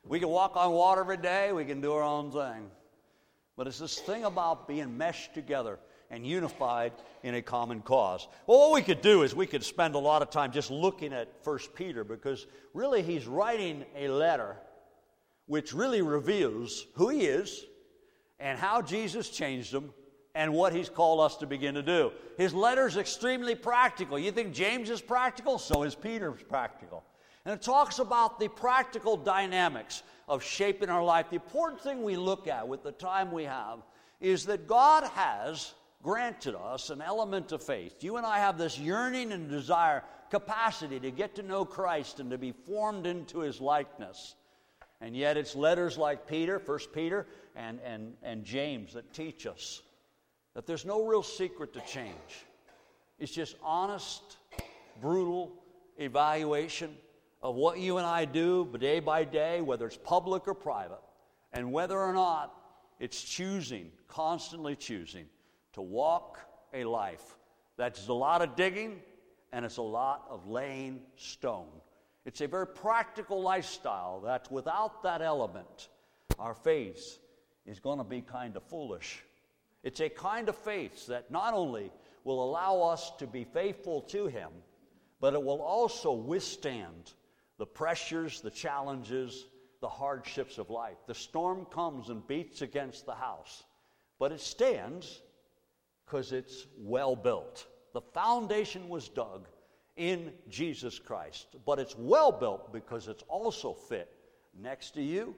We 0.05 0.21
can 0.21 0.29
walk 0.29 0.57
on 0.57 0.73
water 0.73 1.01
every 1.01 1.17
day, 1.17 1.53
we 1.53 1.65
can 1.65 1.81
do 1.81 1.93
our 1.93 2.03
own 2.03 2.31
thing. 2.31 2.71
But 3.57 3.67
it's 3.67 3.79
this 3.79 3.99
thing 3.99 4.25
about 4.25 4.69
being 4.69 4.97
meshed 4.97 5.35
together 5.35 5.79
and 6.11 6.25
unified 6.25 6.93
in 7.25 7.35
a 7.35 7.43
common 7.43 7.81
cause. 7.81 8.29
Well, 8.47 8.59
what 8.59 8.75
we 8.75 8.83
could 8.83 9.01
do 9.01 9.23
is 9.23 9.35
we 9.35 9.47
could 9.47 9.65
spend 9.65 9.97
a 9.97 9.99
lot 9.99 10.23
of 10.23 10.31
time 10.31 10.53
just 10.53 10.71
looking 10.71 11.13
at 11.13 11.33
1 11.43 11.59
Peter 11.75 12.05
because 12.05 12.47
really 12.75 13.03
he's 13.03 13.27
writing 13.27 13.85
a 13.97 14.09
letter 14.09 14.57
which 15.47 15.73
really 15.73 16.03
reveals 16.03 16.87
who 16.95 17.09
he 17.09 17.23
is 17.23 17.65
and 18.39 18.59
how 18.59 18.83
Jesus 18.83 19.29
changed 19.29 19.73
them 19.73 19.93
and 20.35 20.53
what 20.53 20.75
he's 20.75 20.91
called 20.91 21.21
us 21.21 21.37
to 21.37 21.47
begin 21.47 21.75
to 21.75 21.83
do. 21.83 22.13
His 22.37 22.53
letter 22.53 22.87
is 22.87 22.97
extremely 22.97 23.55
practical. 23.55 24.19
You 24.19 24.31
think 24.31 24.53
James 24.53 24.91
is 24.91 25.01
practical? 25.01 25.59
So 25.59 25.83
is 25.83 25.95
Peter's 25.95 26.43
practical. 26.43 27.03
And 27.45 27.55
it 27.55 27.63
talks 27.63 28.01
about 28.01 28.39
the 28.39 28.49
practical 28.49 29.17
dynamics 29.17 30.03
of 30.29 30.43
shaping 30.43 30.91
our 30.91 31.03
life. 31.03 31.31
The 31.31 31.37
important 31.37 31.81
thing 31.81 32.03
we 32.03 32.17
look 32.17 32.49
at 32.49 32.67
with 32.67 32.83
the 32.83 32.93
time 32.93 33.33
we 33.33 33.45
have 33.45 33.79
is 34.21 34.45
that 34.47 34.67
God 34.67 35.05
has 35.15 35.73
granted 36.03 36.55
us 36.55 36.91
an 36.91 37.01
element 37.01 37.53
of 37.53 37.63
faith. 37.63 38.05
You 38.05 38.17
and 38.17 38.27
I 38.27 38.39
have 38.39 38.59
this 38.59 38.79
yearning 38.79 39.33
and 39.33 39.49
desire, 39.49 40.05
capacity 40.31 41.01
to 41.01 41.11
get 41.11 41.35
to 41.37 41.43
know 41.43 41.65
Christ 41.65 42.21
and 42.21 42.31
to 42.31 42.39
be 42.39 42.53
formed 42.53 43.07
into 43.07 43.39
his 43.39 43.61
likeness. 43.61 44.35
And 45.01 45.15
yet 45.17 45.37
it's 45.37 45.55
letters 45.55 45.99
like 45.99 46.27
Peter, 46.27 46.59
First 46.59 46.93
Peter, 46.93 47.27
and, 47.55 47.79
and, 47.85 48.15
and 48.23 48.45
James 48.45 48.95
that 48.95 49.13
teach 49.13 49.47
us 49.47 49.83
that 50.55 50.67
there's 50.67 50.87
no 50.87 51.05
real 51.05 51.23
secret 51.23 51.75
to 51.75 51.81
change. 51.81 52.47
It's 53.19 53.33
just 53.33 53.57
honest, 53.63 54.23
brutal 55.01 55.53
evaluation 55.99 56.97
of 57.43 57.55
what 57.55 57.79
you 57.79 57.99
and 57.99 58.07
I 58.07 58.25
do 58.25 58.69
day 58.79 59.01
by 59.01 59.25
day, 59.25 59.61
whether 59.61 59.87
it's 59.87 59.99
public 59.99 60.49
or 60.49 60.55
private, 60.55 61.03
and 61.53 61.73
whether 61.73 61.99
or 61.99 62.13
not 62.13 62.55
it's 62.99 63.23
choosing, 63.23 63.91
constantly 64.09 64.75
choosing 64.77 65.27
to 65.75 65.83
walk 65.83 66.41
a 66.73 66.85
life 66.85 67.37
that's 67.77 68.09
a 68.09 68.13
lot 68.13 68.43
of 68.43 68.57
digging 68.57 69.01
and 69.53 69.65
it's 69.65 69.77
a 69.77 69.83
lot 69.83 70.25
of 70.29 70.49
laying 70.49 71.01
stone. 71.17 71.69
It's 72.27 72.41
a 72.41 72.49
very 72.49 72.67
practical 72.67 73.41
lifestyle 73.41 74.21
that 74.23 74.51
without 74.51 75.05
that 75.05 75.23
element, 75.23 75.89
our 76.41 76.55
faith 76.55 77.21
is 77.65 77.79
going 77.79 77.99
to 77.99 78.05
be 78.05 78.21
kind 78.21 78.57
of 78.57 78.65
foolish. 78.65 79.23
It's 79.85 80.01
a 80.01 80.09
kind 80.09 80.49
of 80.49 80.57
faith 80.57 81.07
that 81.07 81.31
not 81.31 81.55
only 81.55 81.93
will 82.25 82.43
allow 82.43 82.83
us 82.83 83.13
to 83.21 83.29
be 83.29 83.45
faithful 83.45 84.01
to 84.03 84.27
Him, 84.27 84.51
but 85.21 85.35
it 85.35 85.43
will 85.43 85.63
also 85.63 86.13
withstand 86.13 87.13
the 87.59 87.67
pressures, 87.67 88.41
the 88.41 88.51
challenges, 88.51 89.47
the 89.81 89.89
hardships 89.89 90.59
of 90.59 90.69
life. 90.69 90.97
The 91.07 91.15
storm 91.15 91.65
comes 91.67 92.09
and 92.09 92.27
beats 92.27 92.61
against 92.61 93.07
the 93.07 93.15
house, 93.15 93.63
but 94.19 94.33
it 94.33 94.41
stands 94.41 95.23
because 96.05 96.33
it's 96.33 96.67
well 96.77 97.15
built. 97.15 97.69
The 97.95 98.01
foundation 98.01 98.89
was 98.89 99.09
dug 99.09 99.47
in 99.97 100.33
Jesus 100.49 100.99
Christ, 100.99 101.57
but 101.65 101.79
it's 101.79 101.97
well 101.97 102.33
built 102.33 102.73
because 102.73 103.09
it's 103.09 103.25
also 103.29 103.73
fit 103.73 104.13
next 104.61 104.91
to 104.93 105.03
you, 105.03 105.35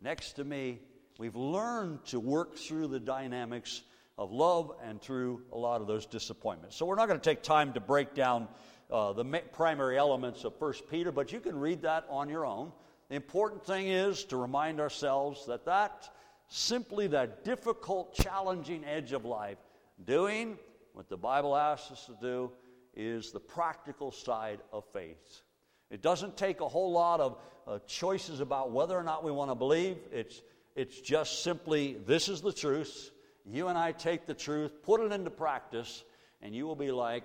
next 0.00 0.32
to 0.34 0.44
me. 0.44 0.80
We've 1.18 1.36
learned 1.36 2.04
to 2.06 2.20
work 2.20 2.56
through 2.56 2.88
the 2.88 3.00
dynamics 3.00 3.82
of 4.18 4.32
love 4.32 4.72
and 4.84 5.00
through 5.00 5.42
a 5.52 5.56
lot 5.56 5.80
of 5.80 5.86
those 5.86 6.06
disappointments. 6.06 6.76
So 6.76 6.86
we're 6.86 6.96
not 6.96 7.08
going 7.08 7.20
to 7.20 7.24
take 7.24 7.42
time 7.42 7.72
to 7.72 7.80
break 7.80 8.14
down 8.14 8.48
uh, 8.90 9.12
the 9.12 9.24
primary 9.52 9.98
elements 9.98 10.44
of 10.44 10.54
1 10.58 10.72
Peter, 10.90 11.12
but 11.12 11.32
you 11.32 11.40
can 11.40 11.58
read 11.58 11.82
that 11.82 12.06
on 12.10 12.28
your 12.28 12.44
own. 12.44 12.72
The 13.08 13.16
important 13.16 13.64
thing 13.64 13.88
is 13.88 14.24
to 14.24 14.36
remind 14.36 14.80
ourselves 14.80 15.46
that 15.46 15.64
that 15.66 16.10
simply 16.48 17.06
that 17.08 17.44
difficult, 17.44 18.14
challenging 18.14 18.84
edge 18.84 19.12
of 19.12 19.24
life 19.24 19.58
Doing 20.04 20.58
what 20.94 21.08
the 21.08 21.16
Bible 21.16 21.56
asks 21.56 21.92
us 21.92 22.06
to 22.06 22.16
do 22.20 22.50
is 22.94 23.32
the 23.32 23.40
practical 23.40 24.10
side 24.10 24.60
of 24.72 24.84
faith. 24.92 25.42
It 25.90 26.02
doesn't 26.02 26.36
take 26.36 26.60
a 26.60 26.68
whole 26.68 26.92
lot 26.92 27.20
of 27.20 27.38
uh, 27.66 27.78
choices 27.86 28.40
about 28.40 28.70
whether 28.70 28.96
or 28.96 29.02
not 29.02 29.24
we 29.24 29.30
want 29.30 29.50
to 29.50 29.54
believe. 29.54 29.98
It's, 30.10 30.42
it's 30.74 31.00
just 31.00 31.42
simply 31.42 31.96
this 32.06 32.28
is 32.28 32.40
the 32.40 32.52
truth. 32.52 33.10
You 33.44 33.68
and 33.68 33.76
I 33.76 33.92
take 33.92 34.26
the 34.26 34.34
truth, 34.34 34.82
put 34.82 35.00
it 35.00 35.12
into 35.12 35.30
practice, 35.30 36.04
and 36.40 36.54
you 36.54 36.66
will 36.66 36.76
be 36.76 36.90
like 36.90 37.24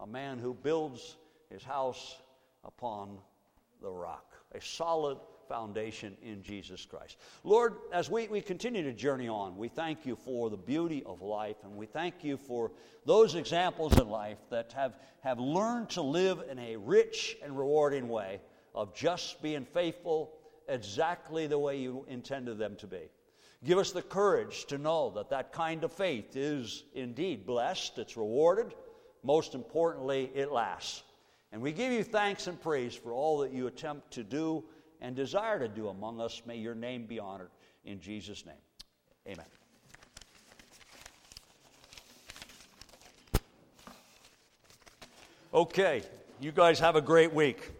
a 0.00 0.06
man 0.06 0.38
who 0.38 0.54
builds 0.54 1.16
his 1.50 1.62
house 1.62 2.16
upon 2.64 3.18
the 3.80 3.90
rock. 3.90 4.34
A 4.54 4.60
solid 4.60 5.18
foundation 5.48 6.16
in 6.22 6.42
Jesus 6.42 6.84
Christ. 6.84 7.16
Lord, 7.42 7.74
as 7.92 8.10
we, 8.10 8.28
we 8.28 8.40
continue 8.40 8.82
to 8.82 8.92
journey 8.92 9.28
on, 9.28 9.56
we 9.56 9.68
thank 9.68 10.06
you 10.06 10.16
for 10.16 10.50
the 10.50 10.56
beauty 10.56 11.02
of 11.04 11.22
life, 11.22 11.56
and 11.64 11.76
we 11.76 11.86
thank 11.86 12.24
you 12.24 12.36
for 12.36 12.72
those 13.06 13.34
examples 13.34 13.98
in 13.98 14.08
life 14.08 14.38
that 14.50 14.72
have, 14.72 14.98
have 15.22 15.38
learned 15.38 15.90
to 15.90 16.02
live 16.02 16.42
in 16.50 16.58
a 16.58 16.76
rich 16.76 17.36
and 17.42 17.56
rewarding 17.56 18.08
way 18.08 18.40
of 18.74 18.94
just 18.94 19.42
being 19.42 19.64
faithful 19.64 20.32
exactly 20.68 21.46
the 21.46 21.58
way 21.58 21.78
you 21.78 22.04
intended 22.08 22.58
them 22.58 22.76
to 22.76 22.86
be. 22.86 23.10
Give 23.64 23.78
us 23.78 23.92
the 23.92 24.02
courage 24.02 24.66
to 24.66 24.78
know 24.78 25.10
that 25.14 25.30
that 25.30 25.52
kind 25.52 25.84
of 25.84 25.92
faith 25.92 26.36
is 26.36 26.84
indeed 26.94 27.46
blessed, 27.46 27.98
it's 27.98 28.16
rewarded, 28.16 28.74
most 29.22 29.54
importantly, 29.54 30.30
it 30.34 30.52
lasts. 30.52 31.02
And 31.50 31.62
we 31.62 31.72
give 31.72 31.92
you 31.92 32.02
thanks 32.02 32.46
and 32.46 32.60
praise 32.60 32.94
for 32.94 33.12
all 33.12 33.38
that 33.38 33.52
you 33.52 33.68
attempt 33.68 34.10
to 34.14 34.24
do 34.24 34.64
and 35.04 35.14
desire 35.14 35.58
to 35.58 35.68
do 35.68 35.88
among 35.88 36.18
us. 36.18 36.40
May 36.46 36.56
your 36.56 36.74
name 36.74 37.04
be 37.04 37.18
honored. 37.18 37.50
In 37.84 38.00
Jesus' 38.00 38.46
name, 38.46 38.54
amen. 39.28 39.44
Okay, 45.52 46.02
you 46.40 46.52
guys 46.52 46.80
have 46.80 46.96
a 46.96 47.02
great 47.02 47.34
week. 47.34 47.70